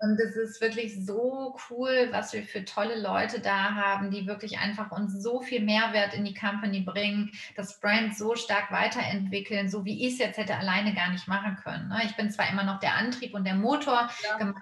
Und 0.00 0.20
es 0.20 0.36
ist 0.36 0.60
wirklich 0.60 1.04
so 1.04 1.56
cool, 1.70 2.08
was 2.12 2.32
wir 2.32 2.44
für 2.44 2.64
tolle 2.64 3.00
Leute 3.00 3.40
da 3.40 3.74
haben, 3.74 4.12
die 4.12 4.28
wirklich 4.28 4.58
einfach 4.58 4.92
uns 4.92 5.12
so 5.20 5.40
viel 5.40 5.60
Mehrwert 5.60 6.14
in 6.14 6.24
die 6.24 6.34
Company 6.34 6.82
bringen, 6.82 7.32
das 7.56 7.80
Brand 7.80 8.16
so 8.16 8.36
stark 8.36 8.70
weiterentwickeln, 8.70 9.68
so 9.68 9.84
wie 9.84 10.06
ich 10.06 10.14
es 10.14 10.18
jetzt 10.20 10.38
hätte 10.38 10.56
alleine 10.56 10.94
gar 10.94 11.10
nicht 11.10 11.26
machen 11.26 11.56
können. 11.56 11.88
Ne? 11.88 12.02
Ich 12.04 12.16
bin 12.16 12.30
zwar 12.30 12.48
immer 12.48 12.62
noch 12.62 12.78
der 12.78 12.94
Antrieb 12.94 13.34
und 13.34 13.44
der 13.44 13.56
Motor, 13.56 14.08
ja, 14.22 14.44
mit 14.44 14.54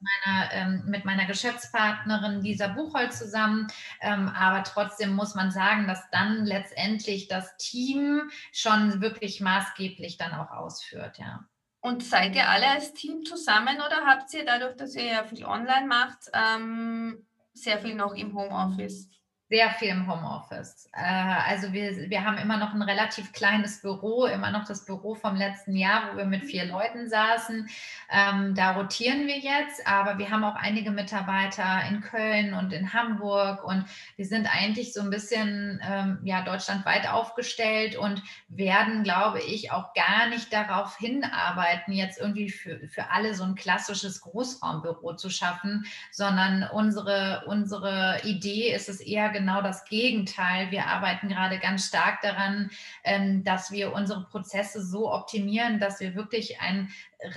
meiner, 0.00 0.52
ähm, 0.52 0.84
mit 0.86 1.04
meiner 1.04 1.26
Geschäftspartnerin 1.26 2.40
Lisa 2.40 2.68
Buchholz 2.68 3.18
zusammen, 3.18 3.66
ähm, 4.00 4.28
aber 4.28 4.62
trotzdem 4.62 5.12
muss 5.12 5.34
man 5.34 5.50
sagen, 5.50 5.88
dass 5.88 6.08
dann 6.10 6.44
letztendlich 6.46 7.26
das 7.26 7.56
Team 7.56 8.30
schon 8.52 9.00
wirklich 9.00 9.40
maßgeblich 9.40 10.18
dann 10.18 10.34
auch 10.34 10.52
ausführt, 10.52 11.18
ja. 11.18 11.44
Und 11.84 12.02
seid 12.02 12.34
ihr 12.34 12.48
alle 12.48 12.66
als 12.66 12.94
Team 12.94 13.26
zusammen 13.26 13.76
oder 13.76 14.06
habt 14.06 14.32
ihr 14.32 14.46
dadurch, 14.46 14.74
dass 14.74 14.94
ihr 14.94 15.04
ja 15.04 15.24
viel 15.24 15.44
online 15.44 15.86
macht, 15.86 16.30
ähm, 16.32 17.26
sehr 17.52 17.78
viel 17.78 17.94
noch 17.94 18.14
im 18.14 18.34
Homeoffice? 18.34 19.10
Sehr 19.54 19.70
viel 19.70 19.90
im 19.90 20.10
Homeoffice. 20.10 20.90
Äh, 20.92 21.04
also 21.48 21.72
wir, 21.72 22.10
wir 22.10 22.24
haben 22.24 22.38
immer 22.38 22.56
noch 22.56 22.74
ein 22.74 22.82
relativ 22.82 23.32
kleines 23.32 23.82
Büro, 23.82 24.26
immer 24.26 24.50
noch 24.50 24.66
das 24.66 24.84
Büro 24.84 25.14
vom 25.14 25.36
letzten 25.36 25.76
Jahr, 25.76 26.10
wo 26.10 26.16
wir 26.16 26.24
mit 26.24 26.42
vier 26.42 26.64
Leuten 26.64 27.08
saßen. 27.08 27.68
Ähm, 28.10 28.56
da 28.56 28.72
rotieren 28.72 29.28
wir 29.28 29.38
jetzt, 29.38 29.86
aber 29.86 30.18
wir 30.18 30.30
haben 30.30 30.42
auch 30.42 30.56
einige 30.56 30.90
Mitarbeiter 30.90 31.82
in 31.88 32.00
Köln 32.00 32.52
und 32.52 32.72
in 32.72 32.92
Hamburg 32.92 33.62
und 33.62 33.84
wir 34.16 34.26
sind 34.26 34.48
eigentlich 34.52 34.92
so 34.92 35.02
ein 35.02 35.10
bisschen 35.10 35.80
ähm, 35.88 36.18
ja, 36.24 36.42
deutschlandweit 36.42 37.08
aufgestellt 37.08 37.94
und 37.94 38.24
werden, 38.48 39.04
glaube 39.04 39.40
ich, 39.40 39.70
auch 39.70 39.94
gar 39.94 40.26
nicht 40.30 40.52
darauf 40.52 40.96
hinarbeiten, 40.98 41.92
jetzt 41.92 42.18
irgendwie 42.20 42.50
für, 42.50 42.80
für 42.88 43.08
alle 43.12 43.34
so 43.34 43.44
ein 43.44 43.54
klassisches 43.54 44.20
Großraumbüro 44.20 45.14
zu 45.14 45.30
schaffen, 45.30 45.86
sondern 46.10 46.68
unsere, 46.72 47.44
unsere 47.46 48.20
Idee 48.24 48.74
ist 48.74 48.88
es 48.88 49.00
eher 49.00 49.28
genau 49.28 49.43
das 49.46 49.84
Gegenteil. 49.84 50.70
Wir 50.70 50.86
arbeiten 50.86 51.28
gerade 51.28 51.58
ganz 51.58 51.86
stark 51.86 52.20
daran, 52.22 52.70
ähm, 53.02 53.44
dass 53.44 53.70
wir 53.70 53.92
unsere 53.92 54.24
Prozesse 54.24 54.84
so 54.84 55.12
optimieren, 55.12 55.80
dass 55.80 56.00
wir 56.00 56.14
wirklich 56.14 56.60
ein 56.60 56.90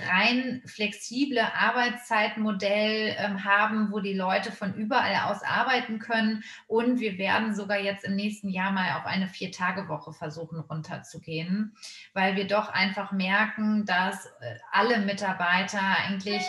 rein 0.08 0.62
flexible 0.66 1.40
Arbeitszeitmodell 1.40 3.16
ähm, 3.18 3.44
haben, 3.44 3.90
wo 3.90 4.00
die 4.00 4.14
Leute 4.14 4.52
von 4.52 4.74
überall 4.74 5.30
aus 5.30 5.42
arbeiten 5.42 5.98
können. 5.98 6.44
Und 6.66 7.00
wir 7.00 7.18
werden 7.18 7.54
sogar 7.54 7.78
jetzt 7.78 8.04
im 8.04 8.14
nächsten 8.14 8.48
Jahr 8.48 8.72
mal 8.72 8.98
auf 8.98 9.06
eine 9.06 9.28
Vier-Tage-Woche 9.28 10.12
versuchen 10.12 10.60
runterzugehen, 10.60 11.74
weil 12.12 12.36
wir 12.36 12.46
doch 12.46 12.68
einfach 12.68 13.12
merken, 13.12 13.84
dass 13.86 14.26
äh, 14.26 14.58
alle 14.70 14.98
Mitarbeiter 14.98 15.80
eigentlich 16.06 16.42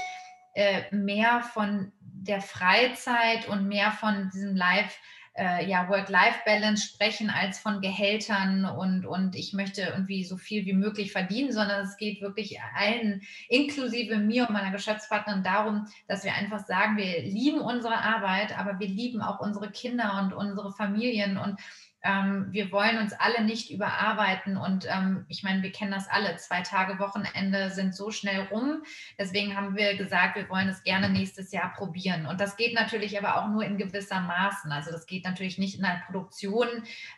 äh, 0.56 0.94
mehr 0.94 1.42
von 1.42 1.92
der 2.02 2.42
Freizeit 2.42 3.48
und 3.48 3.68
mehr 3.68 3.92
von 3.92 4.30
diesem 4.30 4.56
Live- 4.56 5.00
äh, 5.36 5.66
ja, 5.70 5.88
Work-Life-Balance 5.90 6.86
sprechen 6.88 7.30
als 7.30 7.60
von 7.60 7.82
Gehältern 7.82 8.66
und, 8.66 9.06
und 9.06 9.36
ich 9.36 9.54
möchte 9.54 9.82
irgendwie 9.82 10.24
so 10.24 10.38
viel 10.38 10.66
wie 10.66 10.74
möglich 10.74 11.12
verdienen, 11.12 11.52
sondern 11.52 11.86
es 11.86 11.98
geht 11.98 12.22
wirklich 12.22 12.60
allen, 12.76 13.22
inklusive 13.48 14.18
mir 14.18 14.48
und 14.48 14.54
meiner 14.54 14.72
Geschäftspartnerin, 14.72 15.44
darum, 15.44 15.88
dass 16.08 16.24
wir 16.24 16.34
einfach 16.34 16.66
sagen, 16.66 16.98
wir 16.98 17.22
lieben 17.22 17.62
unsere 17.62 17.98
Arbeit, 17.98 18.58
aber 18.58 18.80
wir 18.80 18.88
lieben 18.88 19.22
auch 19.22 19.40
unsere 19.40 19.72
Kinder 19.72 20.20
und 20.22 20.34
unsere 20.34 20.72
Familien 20.72 21.38
und 21.38 21.60
ähm, 22.02 22.48
wir 22.52 22.72
wollen 22.72 22.98
uns 22.98 23.14
alle 23.14 23.44
nicht 23.44 23.72
überarbeiten 23.72 24.56
und 24.56 24.86
ähm, 24.90 25.26
ich 25.28 25.44
meine, 25.44 25.62
wir 25.62 25.72
kennen 25.72 25.92
das 25.92 26.08
alle. 26.08 26.38
Zwei 26.38 26.62
Tage 26.62 26.98
Wochenende 27.00 27.72
sind 27.72 27.94
so 27.94 28.10
schnell 28.10 28.42
rum. 28.52 28.84
Deswegen 29.18 29.56
haben 29.56 29.76
wir 29.76 29.98
gesagt, 29.98 30.38
wir 30.38 30.48
wollen 30.50 30.70
es 30.70 30.84
gerne 30.84 31.10
nächstes 31.10 31.52
Jahr 31.52 31.74
probieren. 31.74 32.26
Und 32.26 32.40
das 32.40 32.56
geht 32.56 32.74
natürlich 32.74 33.18
aber 33.18 33.36
auch 33.36 33.50
nur 33.50 33.64
in 33.64 33.78
gewisser 33.78 34.22
Maßen. 34.22 34.72
Also 34.72 34.92
das 34.92 35.08
geht 35.08 35.26
natürlich 35.26 35.58
nicht 35.58 35.76
in 35.76 35.82
der 35.82 36.02
Produktion 36.06 36.68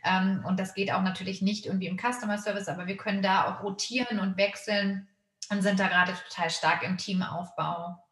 ähm, 0.03 0.43
und 0.47 0.59
das 0.59 0.73
geht 0.73 0.91
auch 0.91 1.03
natürlich 1.03 1.41
nicht 1.43 1.67
irgendwie 1.67 1.87
im 1.87 1.97
Customer 1.97 2.39
Service, 2.39 2.67
aber 2.67 2.87
wir 2.87 2.97
können 2.97 3.21
da 3.21 3.45
auch 3.45 3.63
rotieren 3.63 4.19
und 4.19 4.37
wechseln 4.37 5.07
und 5.51 5.61
sind 5.61 5.79
da 5.79 5.87
gerade 5.87 6.13
total 6.27 6.49
stark 6.49 6.83
im 6.83 6.97
Teamaufbau. 6.97 8.03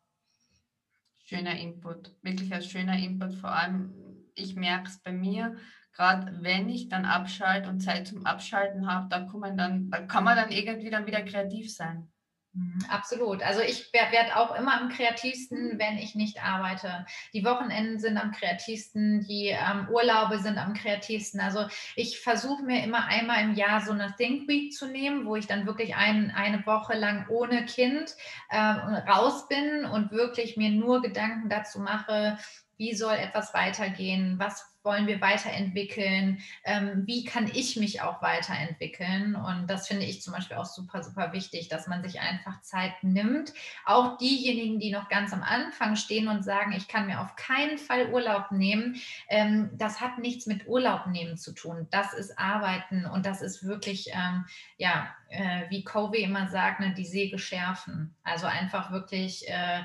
Schöner 1.26 1.58
Input, 1.58 2.12
wirklich 2.22 2.54
ein 2.54 2.62
schöner 2.62 2.98
Input. 2.98 3.34
Vor 3.36 3.52
allem, 3.52 3.94
ich 4.36 4.56
merke 4.56 4.90
es 4.90 5.00
bei 5.00 5.12
mir, 5.12 5.58
gerade 6.00 6.32
wenn 6.40 6.70
ich 6.70 6.88
dann 6.88 7.04
abschalte 7.04 7.68
und 7.68 7.82
Zeit 7.82 8.08
zum 8.08 8.26
Abschalten 8.26 8.90
habe, 8.90 9.08
da, 9.10 9.20
kann 9.20 9.42
man 9.42 9.58
dann, 9.58 9.92
da 9.92 10.00
kann 10.00 10.24
man 10.24 10.38
dann 10.38 10.50
irgendwie 10.50 10.90
dann 10.90 11.06
wieder 11.06 11.22
kreativ 11.24 11.74
sein. 11.76 12.10
Mhm, 12.54 12.86
absolut. 12.90 13.44
Also 13.44 13.60
ich 13.60 13.92
werde 13.92 14.38
auch 14.38 14.56
immer 14.56 14.80
am 14.80 14.88
kreativsten, 14.88 15.78
wenn 15.78 15.98
ich 15.98 16.16
nicht 16.16 16.42
arbeite. 16.42 17.06
Die 17.34 17.44
Wochenenden 17.44 18.00
sind 18.00 18.18
am 18.18 18.32
kreativsten, 18.32 19.28
die 19.28 19.48
ähm, 19.48 19.90
Urlaube 19.92 20.40
sind 20.40 20.58
am 20.58 20.74
kreativsten. 20.74 21.42
Also 21.42 21.68
ich 21.98 22.22
versuche 22.22 22.64
mir 22.64 22.82
immer 22.82 23.06
einmal 23.08 23.44
im 23.44 23.56
Jahr 23.56 23.82
so 23.82 23.92
eine 23.92 24.16
Think 24.18 24.48
Week 24.48 24.72
zu 24.72 24.88
nehmen, 24.88 25.26
wo 25.26 25.36
ich 25.36 25.48
dann 25.48 25.66
wirklich 25.66 25.98
ein, 25.98 26.32
eine 26.32 26.66
Woche 26.66 26.94
lang 26.94 27.28
ohne 27.28 27.66
Kind 27.66 28.16
äh, 28.48 28.58
raus 28.58 29.50
bin 29.50 29.84
und 29.84 30.12
wirklich 30.12 30.56
mir 30.56 30.70
nur 30.70 31.02
Gedanken 31.02 31.50
dazu 31.50 31.82
mache, 31.82 32.38
wie 32.78 32.96
soll 32.96 33.16
etwas 33.16 33.54
weitergehen, 33.54 34.40
was 34.40 34.79
wollen 34.90 35.06
wir 35.06 35.22
weiterentwickeln, 35.22 36.40
ähm, 36.64 37.04
wie 37.06 37.24
kann 37.24 37.48
ich 37.54 37.76
mich 37.76 38.02
auch 38.02 38.24
weiterentwickeln. 38.24 39.36
Und 39.36 39.68
das 39.68 39.88
finde 39.88 40.06
ich 40.06 40.24
zum 40.24 40.34
Beispiel 40.34 40.58
auch 40.58 40.66
super, 40.66 41.04
super 41.04 41.32
wichtig, 41.32 41.70
dass 41.70 41.86
man 41.86 42.02
sich 42.02 42.20
einfach 42.20 42.60
Zeit 42.62 42.94
nimmt. 43.04 43.54
Auch 43.86 44.18
diejenigen, 44.18 44.80
die 44.80 44.92
noch 44.92 45.08
ganz 45.08 45.32
am 45.32 45.44
Anfang 45.44 45.96
stehen 45.96 46.28
und 46.28 46.44
sagen, 46.44 46.72
ich 46.72 46.88
kann 46.88 47.06
mir 47.06 47.22
auf 47.22 47.36
keinen 47.36 47.78
Fall 47.78 48.12
Urlaub 48.12 48.50
nehmen, 48.50 49.00
ähm, 49.28 49.70
das 49.74 50.02
hat 50.02 50.18
nichts 50.18 50.48
mit 50.48 50.68
Urlaub 50.68 51.06
nehmen 51.06 51.38
zu 51.38 51.54
tun. 51.54 51.88
Das 51.92 52.14
ist 52.14 52.40
Arbeiten 52.40 53.06
und 53.06 53.28
das 53.28 53.44
ist 53.44 53.64
wirklich, 53.64 54.10
ähm, 54.12 54.46
ja, 54.78 55.14
äh, 55.30 55.70
wie 55.70 55.84
Covey 55.84 56.24
immer 56.24 56.48
sagt, 56.48 56.80
ne, 56.80 56.96
die 56.98 57.06
Säge 57.06 57.38
schärfen. 57.38 58.16
Also 58.24 58.48
einfach 58.48 58.90
wirklich 58.90 59.48
äh, 59.48 59.84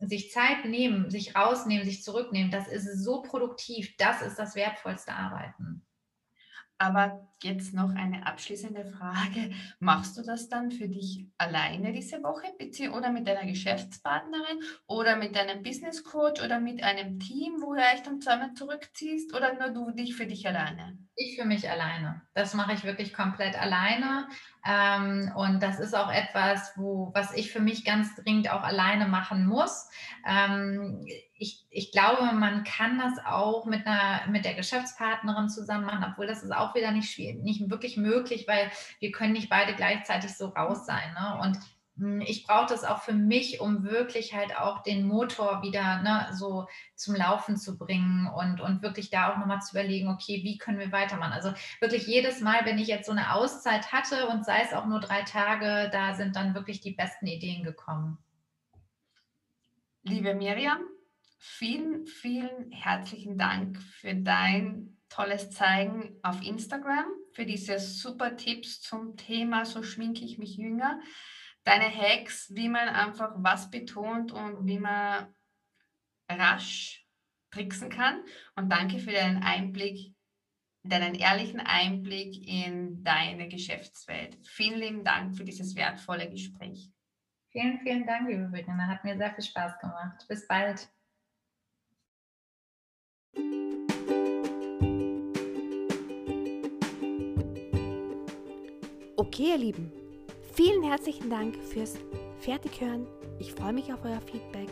sich 0.00 0.30
Zeit 0.30 0.64
nehmen, 0.64 1.10
sich 1.10 1.36
rausnehmen, 1.36 1.84
sich 1.84 2.02
zurücknehmen, 2.02 2.50
das 2.50 2.68
ist 2.68 3.04
so 3.04 3.22
produktiv. 3.22 3.96
Das 3.98 4.22
ist 4.22 4.38
das 4.38 4.54
wertvollste 4.54 5.12
Arbeiten. 5.12 5.86
Aber 6.80 7.28
jetzt 7.42 7.74
noch 7.74 7.94
eine 7.94 8.26
abschließende 8.26 8.86
Frage. 8.86 9.50
Machst 9.80 10.16
du 10.16 10.22
das 10.22 10.48
dann 10.48 10.70
für 10.70 10.88
dich 10.88 11.26
alleine 11.36 11.92
diese 11.92 12.22
Woche 12.22 12.46
oder 12.90 13.12
mit 13.12 13.28
deiner 13.28 13.44
Geschäftspartnerin 13.44 14.60
oder 14.86 15.16
mit 15.16 15.36
deinem 15.36 15.62
Business 15.62 16.02
Coach 16.02 16.42
oder 16.42 16.58
mit 16.58 16.82
einem 16.82 17.20
Team, 17.20 17.56
wo 17.60 17.74
du 17.74 17.80
euch 17.80 18.02
dann 18.02 18.22
zusammen 18.22 18.56
zurückziehst 18.56 19.34
oder 19.34 19.52
nur 19.58 19.70
du 19.74 19.90
dich 19.90 20.16
für 20.16 20.26
dich 20.26 20.48
alleine? 20.48 20.96
Ich 21.16 21.36
für 21.36 21.44
mich 21.44 21.68
alleine. 21.68 22.22
Das 22.32 22.54
mache 22.54 22.72
ich 22.72 22.84
wirklich 22.84 23.12
komplett 23.12 23.60
alleine. 23.60 24.26
Ähm, 24.66 25.32
und 25.34 25.62
das 25.62 25.80
ist 25.80 25.94
auch 25.94 26.12
etwas, 26.12 26.72
wo, 26.76 27.10
was 27.14 27.34
ich 27.34 27.50
für 27.50 27.60
mich 27.60 27.84
ganz 27.84 28.14
dringend 28.16 28.50
auch 28.50 28.62
alleine 28.62 29.06
machen 29.06 29.46
muss. 29.46 29.88
Ähm, 30.26 31.06
ich, 31.34 31.66
ich 31.70 31.92
glaube, 31.92 32.32
man 32.34 32.64
kann 32.64 32.98
das 32.98 33.24
auch 33.24 33.64
mit, 33.64 33.86
einer, 33.86 34.26
mit 34.28 34.44
der 34.44 34.54
Geschäftspartnerin 34.54 35.48
zusammen 35.48 35.86
machen, 35.86 36.04
obwohl 36.10 36.26
das 36.26 36.42
ist 36.42 36.52
auch 36.52 36.74
wieder 36.74 36.92
nicht, 36.92 37.18
nicht 37.18 37.70
wirklich 37.70 37.96
möglich, 37.96 38.46
weil 38.46 38.70
wir 38.98 39.12
können 39.12 39.32
nicht 39.32 39.48
beide 39.48 39.74
gleichzeitig 39.74 40.36
so 40.36 40.48
raus 40.48 40.84
sein. 40.84 41.14
Ne? 41.14 41.40
Und 41.42 41.58
ich 42.26 42.46
brauche 42.46 42.66
das 42.66 42.84
auch 42.84 43.02
für 43.02 43.12
mich, 43.12 43.60
um 43.60 43.84
wirklich 43.84 44.34
halt 44.34 44.56
auch 44.56 44.82
den 44.82 45.06
Motor 45.06 45.62
wieder 45.62 46.02
ne, 46.02 46.28
so 46.32 46.66
zum 46.94 47.14
Laufen 47.14 47.56
zu 47.56 47.76
bringen 47.76 48.26
und, 48.26 48.60
und 48.60 48.82
wirklich 48.82 49.10
da 49.10 49.30
auch 49.30 49.38
nochmal 49.38 49.60
zu 49.60 49.76
überlegen, 49.76 50.08
okay, 50.08 50.42
wie 50.42 50.56
können 50.56 50.78
wir 50.78 50.92
weitermachen? 50.92 51.32
Also 51.32 51.52
wirklich 51.80 52.06
jedes 52.06 52.40
Mal, 52.40 52.64
wenn 52.64 52.78
ich 52.78 52.88
jetzt 52.88 53.06
so 53.06 53.12
eine 53.12 53.34
Auszeit 53.34 53.92
hatte 53.92 54.28
und 54.28 54.44
sei 54.44 54.62
es 54.62 54.72
auch 54.72 54.86
nur 54.86 55.00
drei 55.00 55.22
Tage, 55.22 55.90
da 55.92 56.14
sind 56.14 56.36
dann 56.36 56.54
wirklich 56.54 56.80
die 56.80 56.92
besten 56.92 57.26
Ideen 57.26 57.64
gekommen. 57.64 58.18
Liebe 60.02 60.34
Miriam, 60.34 60.78
vielen, 61.38 62.06
vielen 62.06 62.72
herzlichen 62.72 63.36
Dank 63.36 63.80
für 63.82 64.14
dein 64.14 64.96
tolles 65.10 65.50
Zeigen 65.50 66.16
auf 66.22 66.42
Instagram, 66.42 67.04
für 67.32 67.44
diese 67.44 67.78
super 67.78 68.36
Tipps 68.36 68.80
zum 68.80 69.16
Thema, 69.16 69.66
so 69.66 69.82
schminke 69.82 70.24
ich 70.24 70.38
mich 70.38 70.56
jünger 70.56 70.98
deine 71.64 71.90
Hacks, 71.90 72.52
wie 72.54 72.68
man 72.68 72.88
einfach 72.88 73.32
was 73.36 73.70
betont 73.70 74.32
und 74.32 74.66
wie 74.66 74.78
man 74.78 75.34
rasch 76.30 77.06
tricksen 77.50 77.90
kann. 77.90 78.24
Und 78.56 78.70
danke 78.70 78.98
für 78.98 79.12
deinen 79.12 79.42
Einblick, 79.42 80.14
deinen 80.82 81.14
ehrlichen 81.14 81.60
Einblick 81.60 82.46
in 82.46 83.02
deine 83.02 83.48
Geschäftswelt. 83.48 84.38
Vielen 84.46 84.80
lieben 84.80 85.04
Dank 85.04 85.36
für 85.36 85.44
dieses 85.44 85.74
wertvolle 85.76 86.30
Gespräch. 86.30 86.90
Vielen, 87.52 87.80
vielen 87.80 88.06
Dank, 88.06 88.28
liebe 88.28 88.48
Brigitte. 88.48 88.86
Hat 88.86 89.04
mir 89.04 89.16
sehr 89.16 89.34
viel 89.34 89.44
Spaß 89.44 89.78
gemacht. 89.80 90.24
Bis 90.28 90.46
bald. 90.46 90.88
Okay, 99.16 99.50
ihr 99.50 99.58
Lieben, 99.58 99.99
vielen 100.60 100.82
herzlichen 100.82 101.30
Dank 101.30 101.56
fürs 101.56 101.94
Fertighören. 102.40 103.06
Ich 103.38 103.54
freue 103.54 103.72
mich 103.72 103.90
auf 103.90 104.00
euer 104.04 104.20
Feedback. 104.20 104.68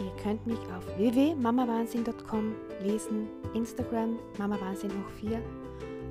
Ihr 0.00 0.22
könnt 0.22 0.46
mich 0.46 0.58
auf 0.74 0.86
www.mamawahnsinn.com 0.96 2.54
lesen, 2.82 3.28
Instagram 3.52 4.18
mamawahnsinn 4.38 4.90
hoch 4.90 5.10
4 5.20 5.42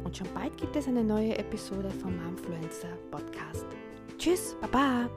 und 0.03 0.15
schon 0.15 0.27
bald 0.35 0.55
gibt 0.57 0.75
es 0.75 0.87
eine 0.87 1.03
neue 1.03 1.35
Episode 1.35 1.89
vom 1.89 2.15
Momfluencer 2.15 2.95
Podcast. 3.09 3.65
Tschüss, 4.19 4.55
Baba! 4.61 5.09